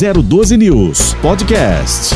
[0.00, 2.14] 012 News Podcast.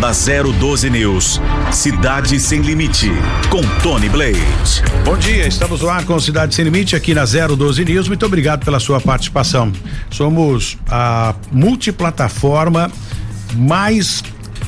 [0.00, 1.38] Na 012 News,
[1.70, 3.10] Cidade Sem Limite,
[3.50, 4.82] com Tony Blade.
[5.04, 8.08] Bom dia, estamos lá com Cidade Sem Limite aqui na 012 News.
[8.08, 9.70] Muito obrigado pela sua participação.
[10.10, 12.90] Somos a multiplataforma
[13.54, 14.24] mais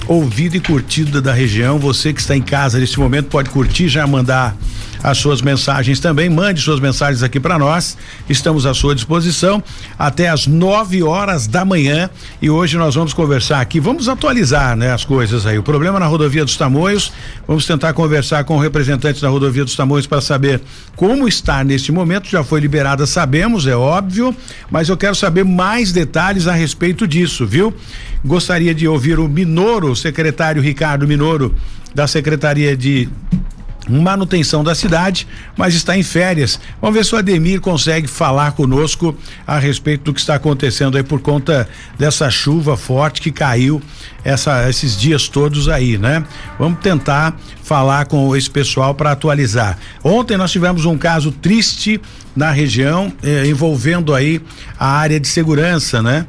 [0.06, 1.78] ouvida e curtida da região.
[1.78, 4.54] Você que está em casa neste momento pode curtir, já mandar
[5.02, 6.28] as suas mensagens também.
[6.28, 7.96] Mande suas mensagens aqui para nós.
[8.28, 9.62] Estamos à sua disposição
[9.98, 12.08] até às 9 horas da manhã.
[12.40, 13.80] E hoje nós vamos conversar aqui.
[13.80, 15.58] Vamos atualizar, né, as coisas aí.
[15.58, 17.12] O problema na rodovia dos Tamoios.
[17.46, 20.60] Vamos tentar conversar com o representante da rodovia dos Tamoios para saber
[20.94, 22.28] como está neste momento.
[22.28, 24.34] Já foi liberada, sabemos, é óbvio,
[24.70, 27.74] mas eu quero saber mais detalhes a respeito disso, viu?
[28.24, 31.54] Gostaria de ouvir o Minoro, o secretário Ricardo Minoro,
[31.94, 33.08] da Secretaria de
[33.88, 36.58] manutenção da cidade, mas está em férias.
[36.80, 41.02] Vamos ver se o Ademir consegue falar conosco a respeito do que está acontecendo aí
[41.02, 41.68] por conta
[41.98, 43.82] dessa chuva forte que caiu
[44.24, 46.24] essa, esses dias todos aí, né?
[46.58, 49.78] Vamos tentar falar com esse pessoal para atualizar.
[50.04, 52.00] Ontem nós tivemos um caso triste
[52.36, 54.40] na região eh, envolvendo aí
[54.78, 56.26] a área de segurança, né?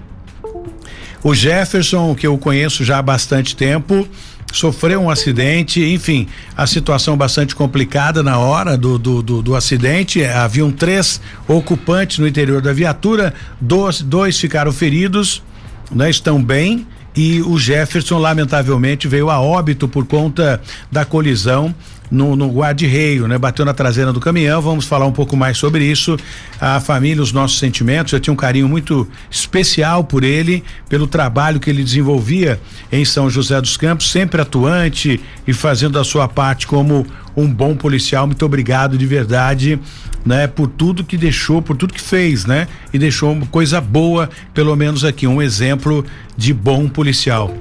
[1.24, 4.06] O Jefferson, que eu conheço já há bastante tempo,
[4.54, 10.24] sofreu um acidente, enfim, a situação bastante complicada na hora do, do, do, do acidente.
[10.24, 15.44] Haviam três ocupantes no interior da viatura, dois, dois ficaram feridos,
[15.92, 16.88] né, estão bem.
[17.16, 21.74] E o Jefferson, lamentavelmente, veio a óbito por conta da colisão
[22.14, 23.40] no, no guarda-reio, né?
[23.40, 24.62] Bateu na traseira do caminhão.
[24.62, 26.16] Vamos falar um pouco mais sobre isso.
[26.62, 28.14] A família, os nossos sentimentos.
[28.14, 32.60] Eu tinha um carinho muito especial por ele, pelo trabalho que ele desenvolvia
[32.92, 37.04] em São José dos Campos, sempre atuante e fazendo a sua parte como
[37.36, 38.28] um bom policial.
[38.28, 39.80] Muito obrigado de verdade,
[40.24, 40.46] né?
[40.46, 42.68] Por tudo que deixou, por tudo que fez, né?
[42.94, 46.06] E deixou uma coisa boa, pelo menos aqui, um exemplo
[46.38, 47.52] de bom policial.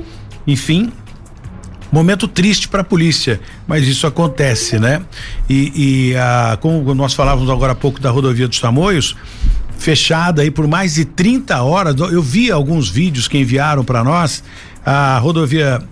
[0.47, 0.93] Enfim,
[1.93, 5.03] Momento triste para a polícia, mas isso acontece, né?
[5.47, 9.15] E, e a, como nós falávamos agora há pouco da rodovia dos Tamoios,
[9.77, 11.95] fechada aí por mais de 30 horas.
[12.01, 14.43] Eu vi alguns vídeos que enviaram para nós.
[14.87, 15.83] A rodovia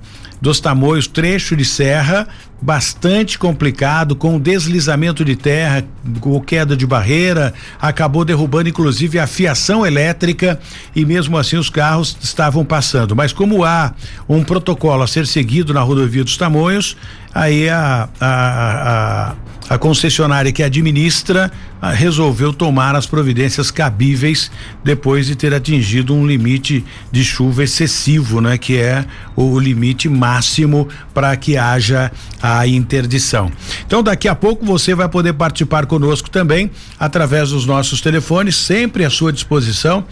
[0.41, 2.26] dos Tamoios, trecho de serra,
[2.60, 5.84] bastante complicado, com deslizamento de terra,
[6.21, 10.60] com queda de barreira, acabou derrubando inclusive a fiação elétrica
[10.94, 13.16] e mesmo assim os carros estavam passando.
[13.16, 13.94] Mas como há
[14.28, 16.97] um protocolo a ser seguido na rodovia dos Tamoios,
[17.34, 19.34] aí a, a, a
[19.70, 21.48] a concessionária que administra
[21.80, 24.50] ah, resolveu tomar as providências cabíveis
[24.82, 28.58] depois de ter atingido um limite de chuva excessivo, né?
[28.58, 29.04] Que é
[29.36, 32.10] o limite máximo para que haja
[32.42, 33.48] a interdição.
[33.86, 39.04] Então daqui a pouco você vai poder participar conosco também através dos nossos telefones, sempre
[39.04, 40.04] à sua disposição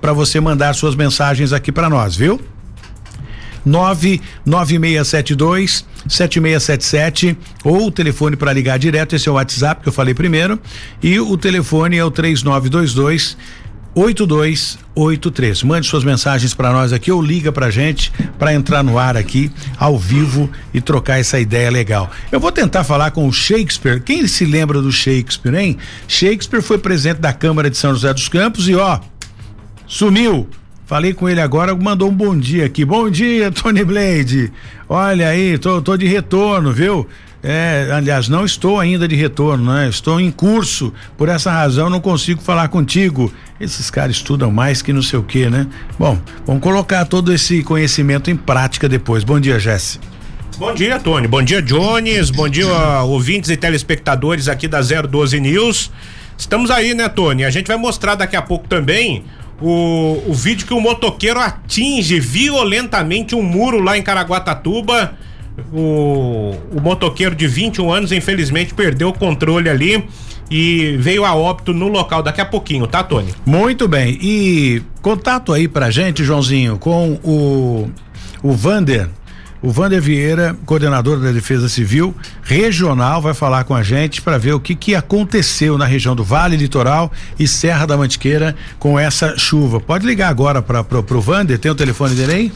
[0.00, 2.40] para você mandar suas mensagens aqui para nós, viu?
[3.64, 10.14] 99672 7677 ou o telefone para ligar direto, esse é o WhatsApp que eu falei
[10.14, 10.60] primeiro,
[11.02, 13.36] e o telefone é o 3922
[13.94, 15.62] 8283.
[15.62, 19.50] Mande suas mensagens para nós aqui ou liga pra gente para entrar no ar aqui
[19.78, 22.10] ao vivo e trocar essa ideia legal.
[22.32, 24.02] Eu vou tentar falar com o Shakespeare.
[24.02, 25.78] Quem se lembra do Shakespeare, hein?
[26.08, 28.98] Shakespeare foi presidente da Câmara de São José dos Campos e ó,
[29.86, 30.48] sumiu
[30.94, 32.84] Falei com ele agora, mandou um bom dia aqui.
[32.84, 34.52] Bom dia, Tony Blade.
[34.88, 37.04] Olha aí, tô, tô de retorno, viu?
[37.42, 39.88] É, aliás, não estou ainda de retorno, né?
[39.88, 40.92] Estou em curso.
[41.18, 43.32] Por essa razão, não consigo falar contigo.
[43.60, 45.66] Esses caras estudam mais que não sei o que, né?
[45.98, 46.16] Bom,
[46.46, 49.24] vamos colocar todo esse conhecimento em prática depois.
[49.24, 49.98] Bom dia, Jesse.
[50.58, 51.26] Bom dia, Tony.
[51.26, 52.30] Bom dia, Jones.
[52.30, 55.90] Bom dia, ouvintes e telespectadores aqui da 012 News.
[56.38, 57.44] Estamos aí, né, Tony?
[57.44, 59.24] A gente vai mostrar daqui a pouco também
[59.60, 65.14] o, o vídeo que o motoqueiro atinge violentamente um muro lá em Caraguatatuba.
[65.72, 70.04] O, o motoqueiro de 21 anos, infelizmente, perdeu o controle ali
[70.50, 73.32] e veio a óbito no local daqui a pouquinho, tá, Tony?
[73.46, 74.18] Muito bem.
[74.20, 77.88] E contato aí pra gente, Joãozinho, com o
[78.44, 79.08] o Vander
[79.64, 84.52] o Vander Vieira, coordenador da Defesa Civil Regional, vai falar com a gente para ver
[84.52, 89.38] o que, que aconteceu na região do Vale Litoral e Serra da Mantiqueira com essa
[89.38, 89.80] chuva.
[89.80, 92.52] Pode ligar agora para o Vander, tem o telefone dele aí?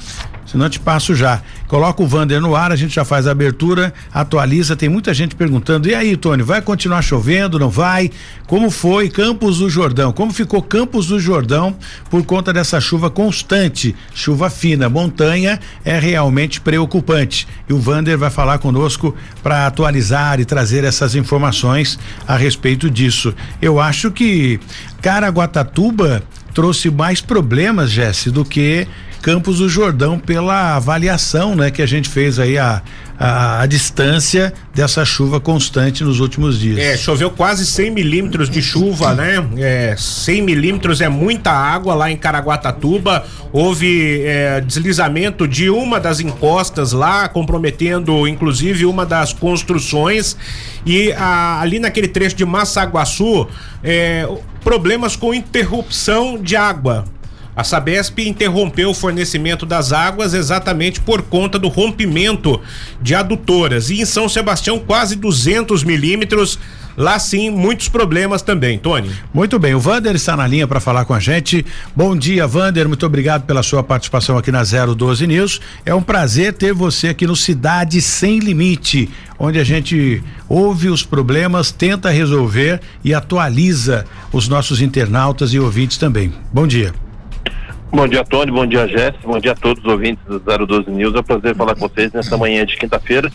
[0.51, 1.43] Senão eu te passo já.
[1.67, 4.75] Coloca o Vander no ar, a gente já faz a abertura, atualiza.
[4.75, 7.59] Tem muita gente perguntando: e aí, Tony, vai continuar chovendo?
[7.59, 8.11] Não vai?
[8.47, 10.13] Como foi Campos do Jordão?
[10.13, 11.77] Como ficou Campos do Jordão
[12.11, 14.89] por conta dessa chuva constante, chuva fina?
[14.89, 17.47] Montanha é realmente preocupante.
[17.69, 23.35] E o Vander vai falar conosco para atualizar e trazer essas informações a respeito disso.
[23.61, 24.59] Eu acho que
[25.03, 26.23] Caraguatatuba
[26.55, 28.87] trouxe mais problemas, Jesse, do que
[29.23, 32.83] Campos do Jordão pela avaliação, né, que a gente fez aí a,
[33.19, 36.79] a, a, distância dessa chuva constante nos últimos dias.
[36.79, 39.45] É, choveu quase 100 milímetros de chuva, né?
[39.57, 43.25] É, 100 milímetros é muita água lá em Caraguatatuba.
[43.53, 50.37] Houve é, deslizamento de uma das encostas lá, comprometendo inclusive uma das construções.
[50.87, 53.49] E a, ali naquele trecho de Massaguaçu,
[53.83, 54.29] é,
[54.63, 57.05] problemas com interrupção de água.
[57.59, 62.61] A Sabesp interrompeu o fornecimento das águas exatamente por conta do rompimento
[63.03, 63.91] de adutoras.
[63.91, 66.57] E em São Sebastião, quase 200 milímetros.
[66.97, 69.11] Lá sim, muitos problemas também, Tony.
[69.35, 71.67] Muito bem, o Vander está na linha para falar com a gente.
[71.97, 72.87] Bom dia, Vander.
[72.87, 75.61] Muito obrigado pela sua participação aqui na 012 News.
[75.85, 81.03] É um prazer ter você aqui no Cidade Sem Limite, onde a gente ouve os
[81.03, 86.33] problemas, tenta resolver e atualiza os nossos internautas e ouvintes também.
[86.53, 86.95] Bom dia.
[87.91, 88.53] Bom dia, Tony.
[88.53, 89.27] Bom dia, Jéssica.
[89.27, 91.15] Bom dia a todos os ouvintes do 012 News.
[91.15, 93.31] É um prazer falar com vocês nessa manhã de quinta-feira.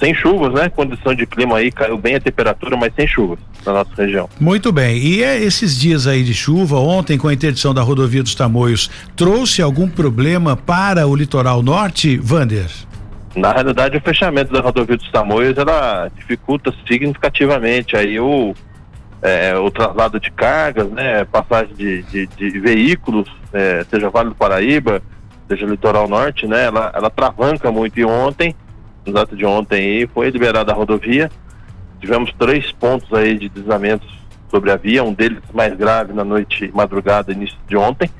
[0.00, 0.68] Sem chuvas, né?
[0.68, 4.28] Condição de clima aí, caiu bem a temperatura, mas sem chuvas na nossa região.
[4.40, 4.98] Muito bem.
[4.98, 8.90] E é esses dias aí de chuva, ontem com a interdição da rodovia dos Tamoios,
[9.14, 12.66] trouxe algum problema para o litoral norte, Vander?
[13.36, 18.54] Na realidade, o fechamento da rodovia dos Tamoios, ela dificulta significativamente aí o
[19.22, 24.34] é, o traslado de cargas, né, passagem de, de, de veículos, é, seja Vale do
[24.34, 25.00] Paraíba,
[25.48, 27.98] seja Litoral Norte, né, ela, ela travanca muito.
[28.00, 28.54] E ontem,
[29.06, 31.30] no data de ontem aí, foi liberada a rodovia.
[32.00, 34.12] Tivemos três pontos aí de deslizamentos
[34.50, 38.10] sobre a via, um deles mais grave na noite, madrugada, início de ontem,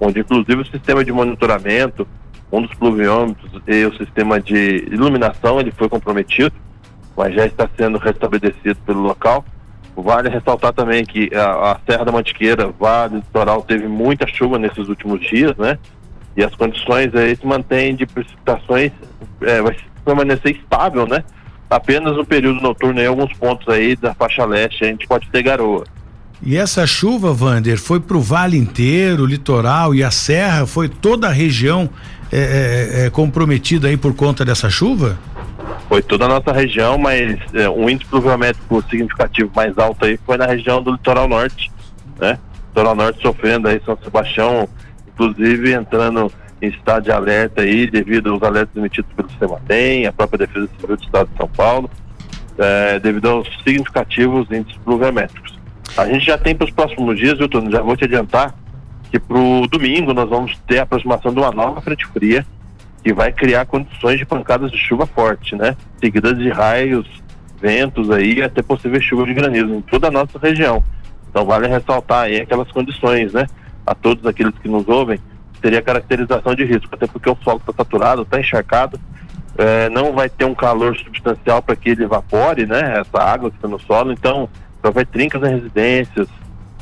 [0.00, 2.06] onde inclusive o sistema de monitoramento,
[2.50, 6.54] um dos pluviômetros e o sistema de iluminação, ele foi comprometido,
[7.16, 9.44] mas já está sendo restabelecido pelo local.
[10.02, 14.88] Vale ressaltar também que a, a Serra da Mantiqueira, Vale Litoral, teve muita chuva nesses
[14.88, 15.78] últimos dias, né?
[16.36, 18.92] E as condições aí se mantêm de precipitações,
[19.42, 21.24] é, vai permanecer estável, né?
[21.68, 25.42] Apenas no período noturno em alguns pontos aí da faixa leste a gente pode ter
[25.42, 25.84] garoa.
[26.42, 30.88] E essa chuva, Vander, foi para o vale inteiro, o litoral e a serra, foi
[30.88, 31.88] toda a região
[32.32, 32.38] é,
[33.02, 35.18] é, é, comprometida aí por conta dessa chuva?
[35.88, 40.36] Foi toda a nossa região, mas é, um índice pluviométrico significativo mais alto aí foi
[40.36, 41.70] na região do litoral norte,
[42.18, 42.38] né?
[42.68, 44.68] Litoral norte sofrendo aí São Sebastião,
[45.08, 50.12] inclusive entrando em estado de alerta aí devido aos alertas emitidos pelo Sistema TEM, a
[50.12, 51.90] própria Defesa Civil do Estado de São Paulo,
[52.58, 55.58] é, devido aos significativos índices pluviométricos.
[55.96, 57.72] A gente já tem para os próximos dias, viu, Tony?
[57.72, 58.54] Já vou te adiantar
[59.10, 62.46] que para o domingo nós vamos ter a aproximação de uma nova frente fria
[63.02, 65.76] que vai criar condições de pancadas de chuva forte, né?
[65.98, 67.06] Seguidas de raios,
[67.60, 70.82] ventos aí, até possível chuva de granizo em toda a nossa região.
[71.28, 73.46] Então vale ressaltar aí aquelas condições, né?
[73.86, 75.18] A todos aqueles que nos ouvem,
[75.60, 79.00] seria caracterização de risco, até porque o solo está saturado, está encharcado,
[79.56, 83.00] é, não vai ter um calor substancial para que ele evapore, né?
[83.00, 84.48] Essa água que está no solo, então
[84.82, 86.28] vai trincas em residências,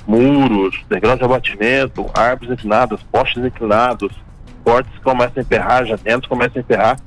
[0.07, 4.13] muros, degraus de abatimento, árvores inclinadas, postes inclinados,
[4.69, 7.01] portas começam a emperrar, janelas começam a emperrar,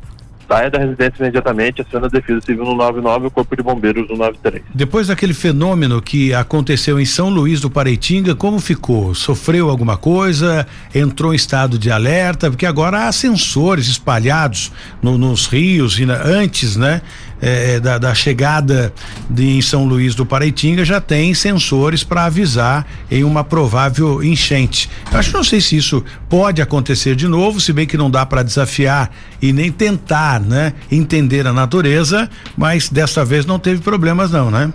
[0.47, 4.09] saia da residência imediatamente, aciona a Defesa Civil no 99 e o Corpo de Bombeiros
[4.09, 4.63] no 93.
[4.73, 9.13] Depois daquele fenômeno que aconteceu em São Luís do Paraitinga, como ficou?
[9.13, 10.65] Sofreu alguma coisa?
[10.93, 12.49] Entrou em estado de alerta?
[12.49, 17.03] Porque agora há sensores espalhados no, nos rios e na, antes, né?
[17.41, 18.93] É, da, da, chegada
[19.27, 24.87] de em São Luís do Paraitinga já tem sensores para avisar em uma provável enchente.
[25.11, 28.27] Eu acho não sei se isso pode acontecer de novo, se bem que não dá
[28.27, 29.09] para desafiar
[29.41, 34.71] e nem tentar, né, entender a natureza, mas dessa vez não teve problemas não, né?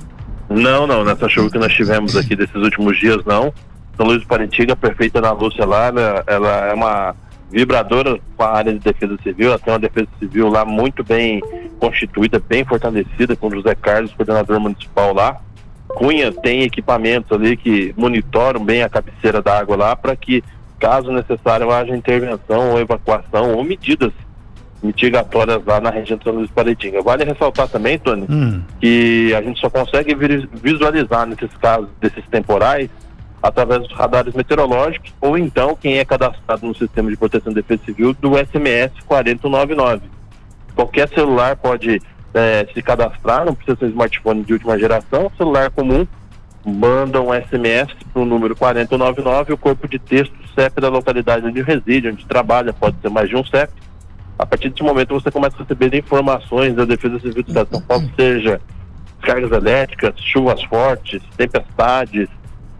[0.50, 3.52] Não, não, nessa chuva que nós tivemos aqui desses últimos dias não.
[3.96, 7.14] São Luís do Paraitinga, perfeita na Lúcia lá, ela, ela é uma
[7.50, 11.40] vibradora com a área de defesa civil, ela tem uma defesa civil lá muito bem
[11.78, 15.40] constituída, bem fortalecida, com o José Carlos, coordenador municipal lá.
[15.88, 20.42] Cunha tem equipamentos ali que monitoram bem a cabeceira da água lá para que,
[20.78, 24.12] caso necessário, haja intervenção ou evacuação ou medidas
[24.82, 27.02] mitigatórias lá na região de São Luís Paredinha.
[27.02, 28.62] Vale ressaltar também, Tony, hum.
[28.80, 30.14] que a gente só consegue
[30.62, 32.90] visualizar nesses casos desses temporais
[33.46, 37.84] através dos radares meteorológicos ou então quem é cadastrado no sistema de proteção e defesa
[37.84, 40.02] civil do SMS 4099.
[40.74, 42.00] Qualquer celular pode
[42.34, 46.06] é, se cadastrar, não precisa ser um smartphone de última geração, celular comum,
[46.64, 51.62] manda um SMS para o número 4099 o corpo de texto CEP da localidade onde
[51.62, 53.72] reside, onde trabalha, pode ser mais de um CEP.
[54.38, 57.76] A partir desse momento você começa a receber informações da Defesa Civil do Estado de
[57.76, 58.60] São Paulo, seja
[59.22, 62.28] cargas elétricas, chuvas fortes, tempestades,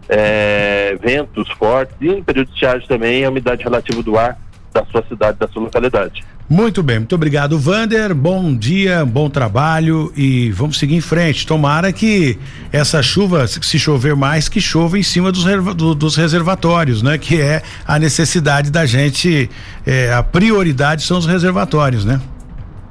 [0.09, 4.37] é, ventos fortes e em período de estiagem também a umidade relativa do ar
[4.73, 6.23] da sua cidade, da sua localidade.
[6.49, 8.15] Muito bem, muito obrigado, Vander.
[8.15, 11.45] Bom dia, bom trabalho e vamos seguir em frente.
[11.45, 12.39] Tomara que
[12.71, 15.43] essa chuva, se chover mais, que chova em cima dos,
[15.75, 17.17] do, dos reservatórios, né?
[17.17, 19.49] Que é a necessidade da gente,
[19.85, 22.21] é, a prioridade são os reservatórios, né?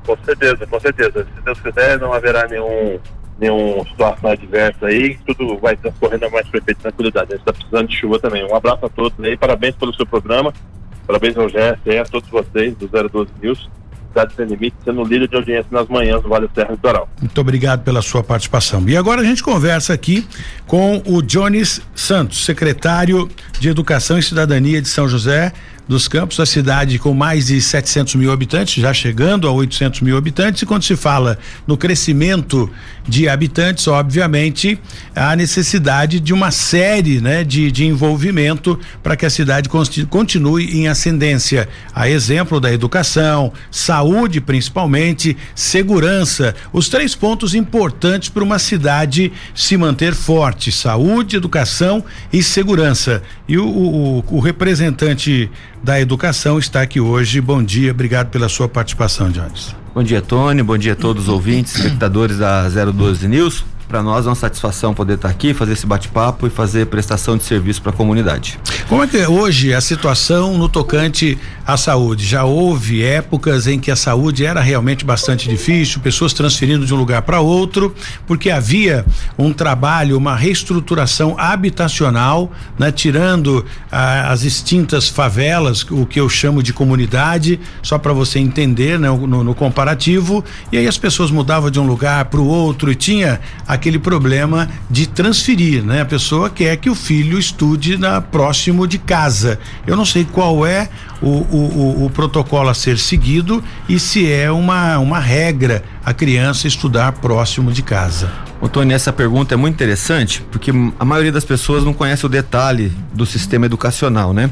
[0.06, 1.26] Com certeza, com certeza.
[1.34, 2.98] Se Deus quiser, não haverá nenhum
[3.38, 7.32] nenhuma situação adversa aí, tudo vai transcorrendo a mais perfeita tranquilidade.
[7.32, 8.44] A gente está precisando de chuva também.
[8.44, 10.52] Um abraço a todos aí, parabéns pelo seu programa.
[11.06, 13.68] Parabéns ao GSE, a todos vocês do 012 News.
[14.08, 17.06] Cidade Sem Limite, sendo líder de audiência nas manhãs do Vale Serra Litoral.
[17.20, 18.82] Muito obrigado pela sua participação.
[18.88, 20.26] E agora a gente conversa aqui
[20.66, 23.28] com o Jones Santos, secretário
[23.60, 25.52] de Educação e Cidadania de São José
[25.86, 30.16] dos Campos, a cidade com mais de 700 mil habitantes, já chegando a 800 mil
[30.16, 30.62] habitantes.
[30.62, 32.70] E quando se fala no crescimento
[33.06, 34.78] de habitantes, obviamente
[35.14, 39.68] há necessidade de uma série, né, de, de envolvimento para que a cidade
[40.08, 41.68] continue em ascendência.
[41.94, 49.76] A exemplo da educação, saúde, principalmente, segurança, os três pontos importantes para uma cidade se
[49.76, 53.22] manter forte: saúde, educação e segurança.
[53.48, 55.50] E o, o, o representante
[55.82, 57.40] da Educação está aqui hoje.
[57.40, 59.85] Bom dia, obrigado pela sua participação, Jones.
[59.96, 60.62] Bom dia, Tony.
[60.62, 63.64] Bom dia a todos os ouvintes, espectadores da 012 News.
[63.88, 67.44] Para nós é uma satisfação poder estar aqui, fazer esse bate-papo e fazer prestação de
[67.44, 68.58] serviço para a comunidade.
[68.88, 72.26] Como é que é hoje a situação no tocante à saúde?
[72.26, 76.96] Já houve épocas em que a saúde era realmente bastante difícil, pessoas transferindo de um
[76.96, 77.94] lugar para outro,
[78.26, 79.04] porque havia
[79.38, 86.60] um trabalho, uma reestruturação habitacional, né, tirando ah, as extintas favelas, o que eu chamo
[86.60, 91.70] de comunidade, só para você entender, né, no, no comparativo, e aí as pessoas mudavam
[91.70, 96.00] de um lugar para o outro e tinha a aquele problema de transferir, né?
[96.00, 99.58] A pessoa quer que o filho estude na próximo de casa.
[99.86, 100.88] Eu não sei qual é
[101.22, 106.12] o, o, o, o protocolo a ser seguido e se é uma, uma regra a
[106.12, 108.30] criança estudar próximo de casa.
[108.68, 112.92] Tony, essa pergunta é muito interessante porque a maioria das pessoas não conhece o detalhe
[113.12, 114.50] do sistema educacional, né?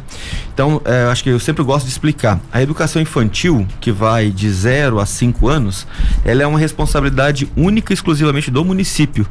[0.52, 2.40] Então, é, acho que eu sempre gosto de explicar.
[2.52, 5.86] A educação infantil, que vai de 0 a 5 anos,
[6.24, 9.26] ela é uma responsabilidade única e exclusivamente do município.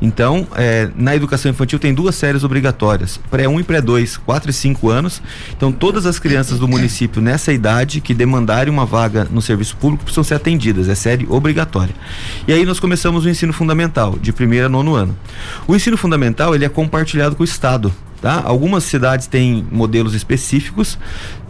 [0.00, 4.88] Então, é, na educação infantil tem duas séries obrigatórias, pré-1 e pré-2, 4 e 5
[4.88, 5.22] anos.
[5.56, 10.04] Então, todas as crianças do município nessa idade que demandarem uma vaga no serviço público
[10.04, 11.94] precisam ser atendidas, é série obrigatória.
[12.46, 15.16] E aí nós começamos o ensino fundamental, de primeiro a nono ano.
[15.66, 17.92] O ensino fundamental, ele é compartilhado com o Estado.
[18.20, 18.40] Tá?
[18.44, 20.96] Algumas cidades têm modelos específicos.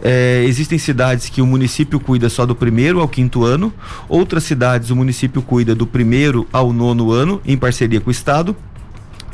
[0.01, 3.71] É, existem cidades que o município cuida só do primeiro ao quinto ano.
[4.09, 8.55] Outras cidades o município cuida do primeiro ao nono ano, em parceria com o Estado.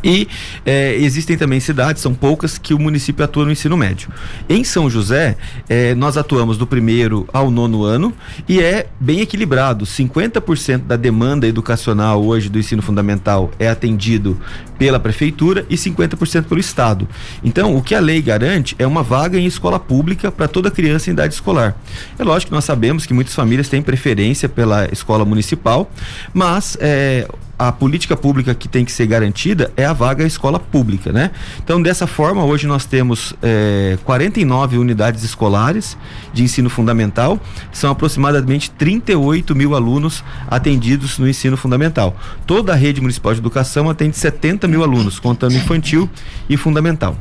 [0.04, 0.28] E
[0.66, 4.10] é, existem também cidades, são poucas, que o município atua no ensino médio.
[4.48, 5.36] Em São José,
[5.68, 8.14] é, nós atuamos do primeiro ao nono ano
[8.48, 9.86] e é bem equilibrado.
[9.86, 14.40] 50% da demanda educacional hoje do ensino fundamental é atendido
[14.78, 17.08] pela prefeitura e 50% pelo Estado.
[17.44, 21.10] Então, o que a lei garante é uma vaga em escola pública para toda criança
[21.10, 21.76] em idade escolar.
[22.18, 25.92] É lógico que nós sabemos que muitas famílias têm preferência pela escola municipal,
[26.34, 27.28] mas é,
[27.60, 31.32] a política pública que tem que ser garantida é a vaga escola pública, né?
[31.62, 35.98] Então, dessa forma, hoje nós temos é, 49 unidades escolares
[36.34, 37.38] de ensino fundamental,
[37.74, 42.16] são aproximadamente 38 mil alunos atendidos no ensino fundamental.
[42.48, 46.10] Toda a rede municipal de educação atende 70 mil alunos, contando infantil
[46.50, 47.18] e fundamental.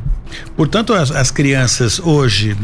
[0.56, 2.56] Portanto, as, as, crianças hoje,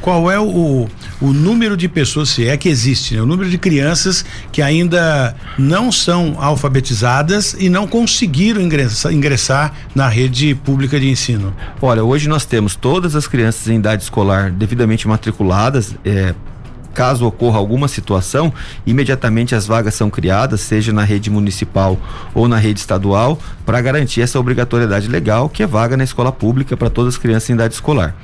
[0.00, 0.88] qual é o,
[1.20, 3.22] o número de pessoas, se é que existe, né?
[3.22, 10.08] o número de crianças que ainda não são alfabetizadas e não conseguiram ingressar, ingressar na
[10.08, 11.54] rede pública de ensino?
[11.80, 16.34] Olha, hoje nós temos todas as crianças em idade escolar devidamente matriculadas, é,
[16.96, 18.50] caso ocorra alguma situação,
[18.86, 21.98] imediatamente as vagas são criadas, seja na rede municipal
[22.34, 26.74] ou na rede estadual, para garantir essa obrigatoriedade legal, que é vaga na escola pública
[26.74, 28.16] para todas as crianças em idade escolar.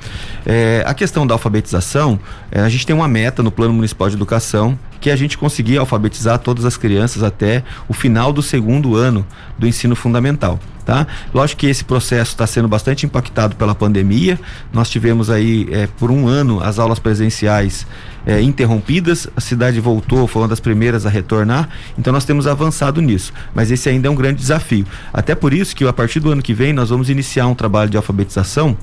[0.43, 2.19] É, a questão da alfabetização,
[2.51, 5.37] é, a gente tem uma meta no Plano Municipal de Educação que é a gente
[5.37, 9.27] conseguir alfabetizar todas as crianças até o final do segundo ano
[9.59, 10.57] do ensino fundamental.
[10.85, 11.07] Tá?
[11.33, 14.37] Lógico que esse processo está sendo bastante impactado pela pandemia.
[14.71, 17.87] Nós tivemos aí é, por um ano as aulas presenciais
[18.25, 23.01] é, interrompidas, a cidade voltou, foi uma das primeiras a retornar, então nós temos avançado
[23.01, 23.33] nisso.
[23.53, 24.85] Mas esse ainda é um grande desafio.
[25.13, 27.89] Até por isso que a partir do ano que vem nós vamos iniciar um trabalho
[27.89, 28.77] de alfabetização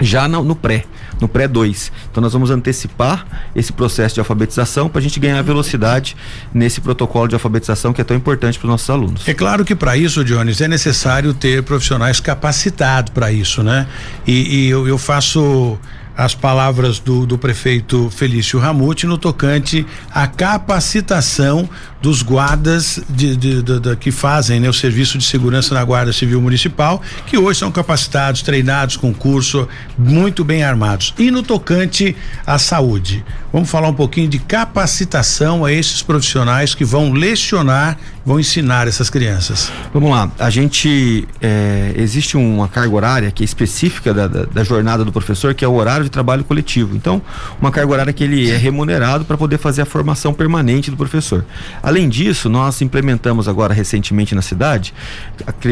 [0.00, 0.84] já no, pré,
[1.20, 1.92] no pré 2.
[2.10, 6.16] Então nós vamos antecipar esse processo de alfabetização para a gente ganhar velocidade
[6.52, 9.28] nesse protocolo de alfabetização que é tão importante para os nossos alunos.
[9.28, 13.86] É claro que para isso, Jones, é necessário ter profissionais capacitados para isso, né?
[14.26, 15.78] E, e eu, eu faço
[16.16, 21.68] as palavras do, do prefeito Felício Ramute no tocante à capacitação
[22.00, 26.40] dos guardas de, de, de, que fazem né, o serviço de segurança na Guarda Civil
[26.40, 29.68] Municipal, que hoje são capacitados, treinados com curso,
[29.98, 31.12] muito bem armados.
[31.18, 36.84] E no tocante à saúde, vamos falar um pouquinho de capacitação a esses profissionais que
[36.84, 39.70] vão lecionar, vão ensinar essas crianças.
[39.94, 44.64] Vamos lá, a gente é, existe uma carga horária que é específica da, da, da
[44.64, 46.96] jornada do professor, que é o horário de trabalho coletivo.
[46.96, 47.22] Então,
[47.60, 51.46] uma carga horária que ele é remunerado para poder fazer a formação permanente do professor.
[51.80, 54.92] Além disso, nós implementamos agora recentemente na cidade,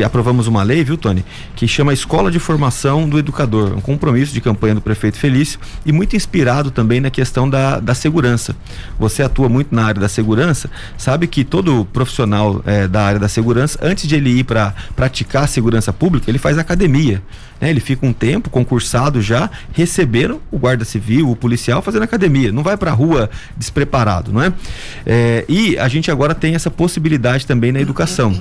[0.06, 1.24] aprovamos uma lei, viu, Tony,
[1.56, 5.90] que chama Escola de Formação do Educador, um compromisso de campanha do prefeito Felício e
[5.90, 8.54] muito inspirado também na questão da, da segurança.
[8.96, 13.28] Você atua muito na área da segurança, sabe que todo profissional é, da área da
[13.28, 17.22] segurança, antes de ele ir para praticar segurança pública, ele faz academia.
[17.64, 17.70] Né?
[17.70, 22.52] Ele fica um tempo concursado já, recebendo o guarda civil, o policial, fazendo academia.
[22.52, 24.52] Não vai para a rua despreparado, não é?
[25.06, 25.46] é?
[25.48, 28.38] E a gente agora tem essa possibilidade também na educação.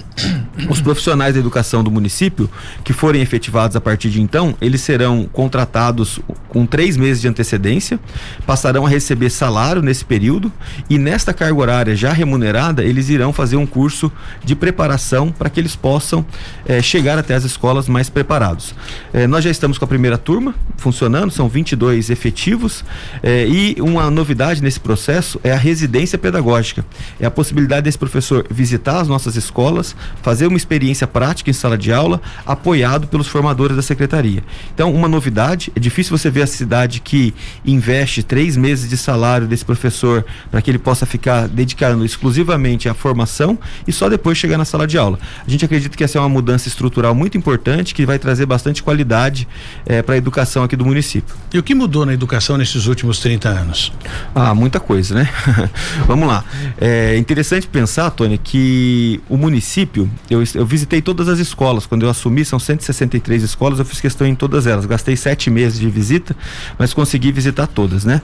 [0.69, 2.49] Os profissionais da educação do município
[2.83, 7.99] que forem efetivados a partir de então, eles serão contratados com três meses de antecedência,
[8.45, 10.51] passarão a receber salário nesse período
[10.89, 14.11] e nesta carga horária já remunerada, eles irão fazer um curso
[14.43, 16.25] de preparação para que eles possam
[16.65, 18.75] é, chegar até as escolas mais preparados.
[19.13, 22.83] É, nós já estamos com a primeira turma funcionando, são 22 efetivos
[23.21, 26.83] é, e uma novidade nesse processo é a residência pedagógica.
[27.19, 31.77] É a possibilidade desse professor visitar as nossas escolas, fazer uma experiência prática em sala
[31.77, 34.43] de aula, apoiado pelos formadores da secretaria.
[34.73, 39.45] Então, uma novidade, é difícil você ver a cidade que investe três meses de salário
[39.45, 44.57] desse professor para que ele possa ficar dedicando exclusivamente à formação e só depois chegar
[44.57, 45.19] na sala de aula.
[45.45, 48.81] A gente acredita que essa é uma mudança estrutural muito importante que vai trazer bastante
[48.81, 49.47] qualidade qualidade
[49.85, 51.35] é, para a educação aqui do município.
[51.53, 53.91] E o que mudou na educação nesses últimos 30 anos?
[54.33, 55.29] Ah, muita coisa, né?
[56.07, 56.43] Vamos lá.
[56.79, 61.85] É interessante pensar, Tony, que o município, eu, eu visitei todas as escolas.
[61.85, 64.85] Quando eu assumi, são 163 escolas, eu fiz questão em todas elas.
[64.85, 66.35] Gastei sete meses de visita,
[66.79, 68.21] mas consegui visitar todas, né?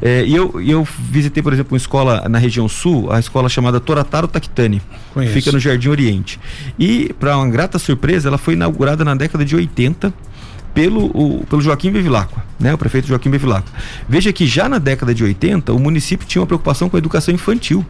[0.00, 3.78] É, e eu, eu visitei, por exemplo, uma escola na região sul, a escola chamada
[3.78, 4.80] Torataro Tactani.
[5.32, 6.40] Fica no Jardim Oriente.
[6.78, 10.12] E, para uma grata surpresa, ela foi inaugurada na década de 80
[10.74, 12.72] pelo, o, pelo Joaquim Bevilacqua, né?
[12.72, 13.72] O prefeito Joaquim Bevilacqua.
[14.08, 17.34] Veja que já na década de 80 o município tinha uma preocupação com a educação
[17.34, 17.84] infantil,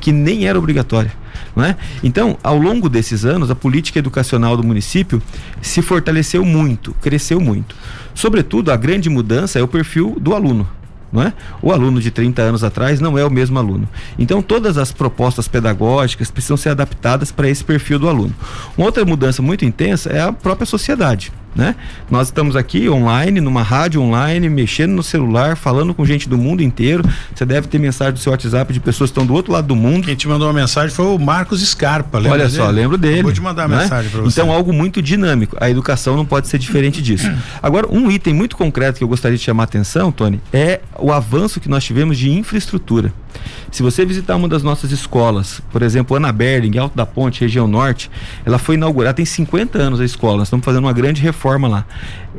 [0.00, 1.12] que nem era obrigatória.
[1.56, 1.74] É?
[2.04, 5.20] Então, ao longo desses anos, a política educacional do município
[5.60, 7.74] se fortaleceu muito, cresceu muito.
[8.14, 10.68] Sobretudo, a grande mudança é o perfil do aluno
[11.10, 11.32] não é?
[11.62, 13.88] O aluno de 30 anos atrás não é o mesmo aluno.
[14.18, 18.34] Então, todas as propostas pedagógicas precisam ser adaptadas para esse perfil do aluno.
[18.76, 21.32] Uma outra mudança muito intensa é a própria sociedade.
[21.58, 21.74] Né?
[22.08, 26.62] Nós estamos aqui online, numa rádio online, mexendo no celular, falando com gente do mundo
[26.62, 27.02] inteiro.
[27.34, 29.74] Você deve ter mensagem do seu WhatsApp de pessoas que estão do outro lado do
[29.74, 30.06] mundo.
[30.06, 32.18] Quem te mandou uma mensagem foi o Marcos Scarpa.
[32.18, 32.50] Olha dele?
[32.50, 33.24] só, lembro dele.
[33.24, 33.82] Vou te mandar uma né?
[33.82, 34.40] mensagem para você.
[34.40, 35.56] Então, algo muito dinâmico.
[35.60, 37.28] A educação não pode ser diferente disso.
[37.60, 41.10] Agora, um item muito concreto que eu gostaria de chamar a atenção, Tony, é o
[41.10, 43.12] avanço que nós tivemos de infraestrutura.
[43.70, 47.68] Se você visitar uma das nossas escolas, por exemplo, Ana Berling, Alto da Ponte, região
[47.68, 48.10] norte,
[48.44, 51.86] ela foi inaugurada, tem 50 anos a escola, nós estamos fazendo uma grande reforma lá.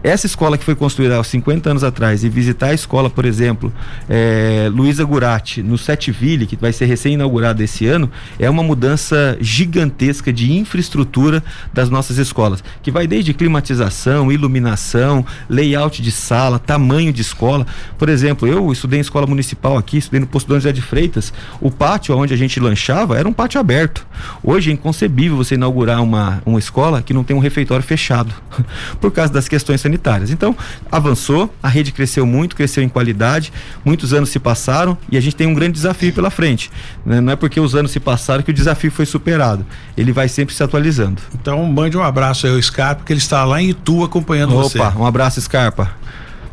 [0.03, 3.71] Essa escola que foi construída há 50 anos atrás e visitar a escola, por exemplo,
[4.07, 10.31] é, Luísa Gurati, no Setville, que vai ser recém-inaugurada esse ano, é uma mudança gigantesca
[10.31, 17.21] de infraestrutura das nossas escolas, que vai desde climatização, iluminação, layout de sala, tamanho de
[17.21, 17.67] escola.
[17.97, 21.33] Por exemplo, eu estudei em escola municipal aqui, estudei no Posto Dom José de Freitas,
[21.59, 24.05] o pátio onde a gente lanchava era um pátio aberto.
[24.41, 28.33] Hoje é inconcebível você inaugurar uma, uma escola que não tem um refeitório fechado,
[29.01, 30.29] por causa das questões sanitárias.
[30.29, 30.55] Então,
[30.91, 33.51] avançou, a rede cresceu muito, cresceu em qualidade,
[33.83, 36.71] muitos anos se passaram e a gente tem um grande desafio pela frente.
[37.05, 37.19] Né?
[37.19, 39.65] Não é porque os anos se passaram que o desafio foi superado.
[39.97, 41.21] Ele vai sempre se atualizando.
[41.33, 44.63] Então, mande um abraço aí ao Scarpa, que ele está lá em Itu acompanhando Opa,
[44.63, 44.79] você.
[44.79, 45.99] Opa, um abraço, Scarpa.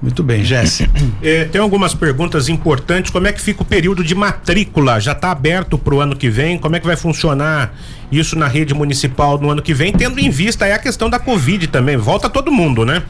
[0.01, 0.88] Muito bem, Jesse.
[1.22, 3.11] É, tem algumas perguntas importantes.
[3.11, 5.01] Como é que fica o período de matrícula?
[5.01, 6.59] Já está aberto para o ano que vem?
[6.59, 7.75] Como é que vai funcionar
[8.12, 9.92] isso na rede municipal no ano que vem?
[9.92, 11.96] Tendo em vista aí a questão da Covid também.
[11.96, 13.03] Volta todo mundo, né?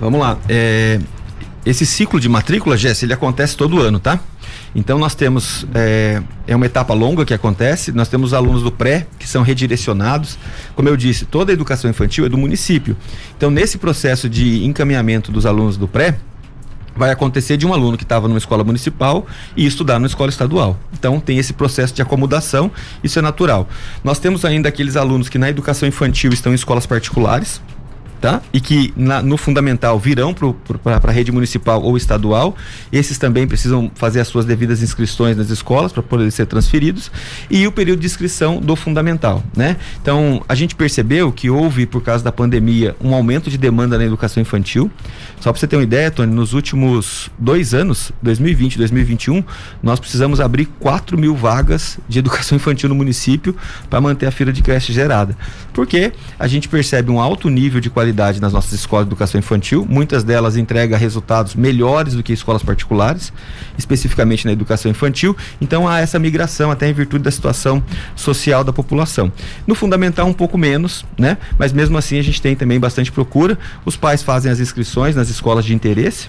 [0.00, 0.38] Vamos lá.
[0.48, 0.98] É,
[1.64, 4.18] esse ciclo de matrícula, Jesse, ele acontece todo ano, tá?
[4.74, 7.92] Então nós temos é, é uma etapa longa que acontece.
[7.92, 10.38] Nós temos alunos do pré que são redirecionados.
[10.74, 12.96] Como eu disse, toda a educação infantil é do município.
[13.36, 16.16] Então nesse processo de encaminhamento dos alunos do pré
[16.96, 20.78] vai acontecer de um aluno que estava numa escola municipal e estudar numa escola estadual.
[20.92, 22.70] Então tem esse processo de acomodação,
[23.02, 23.68] isso é natural.
[24.02, 27.60] Nós temos ainda aqueles alunos que na educação infantil estão em escolas particulares,
[28.20, 28.42] tá?
[28.52, 32.54] E que na, no fundamental virão para a rede municipal ou estadual.
[32.92, 37.10] Esses também precisam fazer as suas devidas inscrições nas escolas para poder ser transferidos.
[37.50, 39.76] E o período de inscrição do fundamental, né?
[40.02, 44.04] Então, a gente percebeu que houve, por causa da pandemia, um aumento de demanda na
[44.04, 44.90] educação infantil.
[45.40, 49.42] Só para você ter uma ideia, Tony, nos últimos dois anos, 2020 e 2021,
[49.82, 53.56] nós precisamos abrir 4 mil vagas de educação infantil no município
[53.88, 55.36] para manter a fila de creche gerada.
[55.72, 58.09] Porque a gente percebe um alto nível de qualidade
[58.40, 63.32] nas nossas escolas de educação infantil, muitas delas entregam resultados melhores do que escolas particulares,
[63.78, 65.36] especificamente na educação infantil.
[65.60, 67.82] Então há essa migração, até em virtude da situação
[68.14, 69.32] social da população.
[69.66, 71.38] No fundamental, um pouco menos, né?
[71.58, 73.58] Mas mesmo assim a gente tem também bastante procura.
[73.84, 76.28] Os pais fazem as inscrições nas escolas de interesse.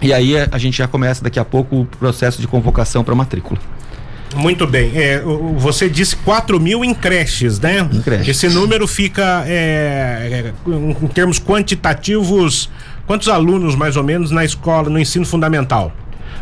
[0.00, 3.58] E aí a gente já começa daqui a pouco o processo de convocação para matrícula.
[4.38, 4.92] Muito bem.
[4.94, 5.20] É,
[5.56, 7.88] você disse 4 mil em creches, né?
[7.92, 8.28] Em creches.
[8.28, 10.72] Esse número fica, é, é,
[11.02, 12.70] em termos quantitativos,
[13.06, 15.92] quantos alunos mais ou menos na escola, no ensino fundamental?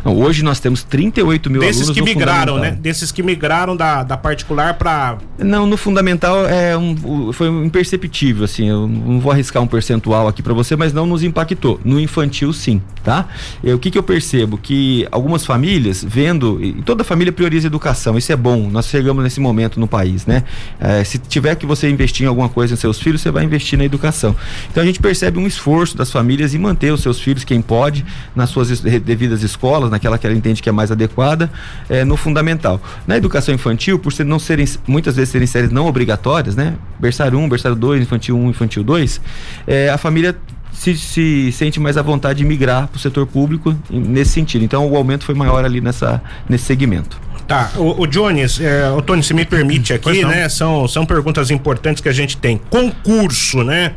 [0.03, 2.71] Hoje nós temos 38 mil Desses alunos que migraram, né?
[2.71, 5.17] Desses que migraram da, da particular para.
[5.37, 8.69] Não, no fundamental é um, foi imperceptível, assim.
[8.69, 11.79] Eu não vou arriscar um percentual aqui para você, mas não nos impactou.
[11.83, 13.27] No infantil, sim, tá?
[13.63, 14.57] E, o que, que eu percebo?
[14.57, 16.63] Que algumas famílias, vendo.
[16.63, 18.69] E toda família prioriza educação, isso é bom.
[18.69, 20.43] Nós chegamos nesse momento no país, né?
[20.79, 23.77] É, se tiver que você investir em alguma coisa em seus filhos, você vai investir
[23.77, 24.35] na educação.
[24.71, 28.05] Então a gente percebe um esforço das famílias em manter os seus filhos, quem pode,
[28.35, 31.49] nas suas devidas escolas, naquela que ela entende que é mais adequada,
[31.89, 32.81] é, no fundamental.
[33.05, 36.75] Na educação infantil, por ser, não serem, muitas vezes serem séries não obrigatórias, né?
[36.99, 39.21] Berçário 1, berçário 2, infantil 1, infantil 2,
[39.65, 40.35] é, a família
[40.71, 44.63] se, se, sente mais à vontade de migrar para o setor público nesse sentido.
[44.63, 47.19] Então o aumento foi maior ali nessa, nesse segmento.
[47.47, 50.49] Tá, o, o Jones, é, o Tony, se me permite aqui, né?
[50.49, 52.59] São, são perguntas importantes que a gente tem.
[52.69, 53.93] Concurso, né?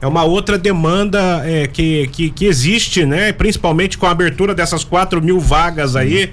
[0.00, 3.32] É uma outra demanda é, que, que, que, existe, né?
[3.32, 6.32] Principalmente com a abertura dessas 4 mil vagas aí.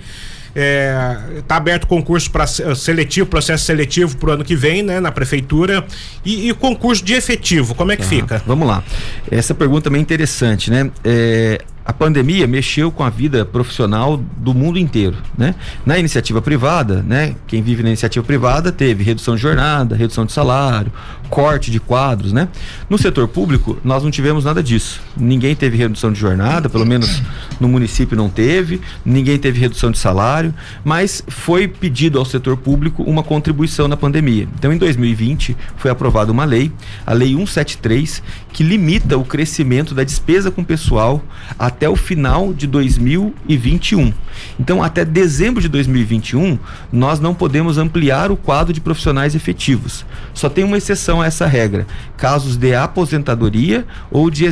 [0.54, 5.12] É, tá aberto concurso para seletivo, processo seletivo para o ano que vem, né, na
[5.12, 5.86] prefeitura.
[6.26, 8.42] E, e concurso de efetivo, como é que fica?
[8.46, 8.84] Vamos lá.
[9.30, 10.92] Essa pergunta é interessante, né?
[11.06, 15.56] É, a pandemia mexeu com a vida profissional do mundo inteiro, né?
[15.86, 17.36] Na iniciativa privada, né?
[17.48, 20.92] Quem vive na iniciativa privada teve redução de jornada, redução de salário,
[21.30, 22.50] corte de quadros, né?
[22.90, 25.02] No setor público, nós não tivemos nada disso.
[25.18, 27.22] Ninguém teve redução de jornada, pelo menos
[27.60, 33.02] no município não teve, ninguém teve redução de salário, mas foi pedido ao setor público
[33.04, 34.48] uma contribuição na pandemia.
[34.56, 36.72] Então, em 2020, foi aprovada uma lei,
[37.06, 41.24] a Lei 173, que limita o crescimento da despesa com pessoal
[41.58, 44.14] até o final de 2021.
[44.60, 46.58] Então, até dezembro de 2021,
[46.92, 50.06] nós não podemos ampliar o quadro de profissionais efetivos.
[50.34, 51.86] Só tem uma exceção a essa regra:
[52.18, 54.46] casos de aposentadoria ou de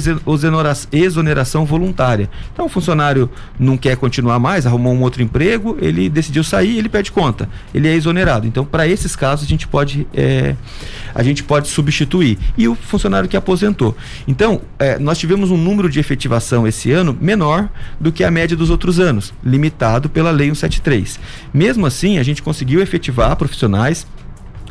[0.92, 2.30] exoneração voluntária.
[2.54, 6.89] Então, o funcionário não quer continuar mais, arrumou um outro emprego, ele decidiu sair, ele
[6.89, 8.48] pede conta, ele é exonerado.
[8.48, 10.56] Então, para esses casos, a gente pode é,
[11.13, 12.38] a gente pode substituir.
[12.58, 13.96] E o funcionário que aposentou.
[14.28, 17.69] Então, é, nós tivemos um número de efetivação esse ano menor
[18.00, 21.19] do que a média dos outros anos, limitado pela Lei 173.
[21.54, 24.06] Mesmo assim, a gente conseguiu efetivar profissionais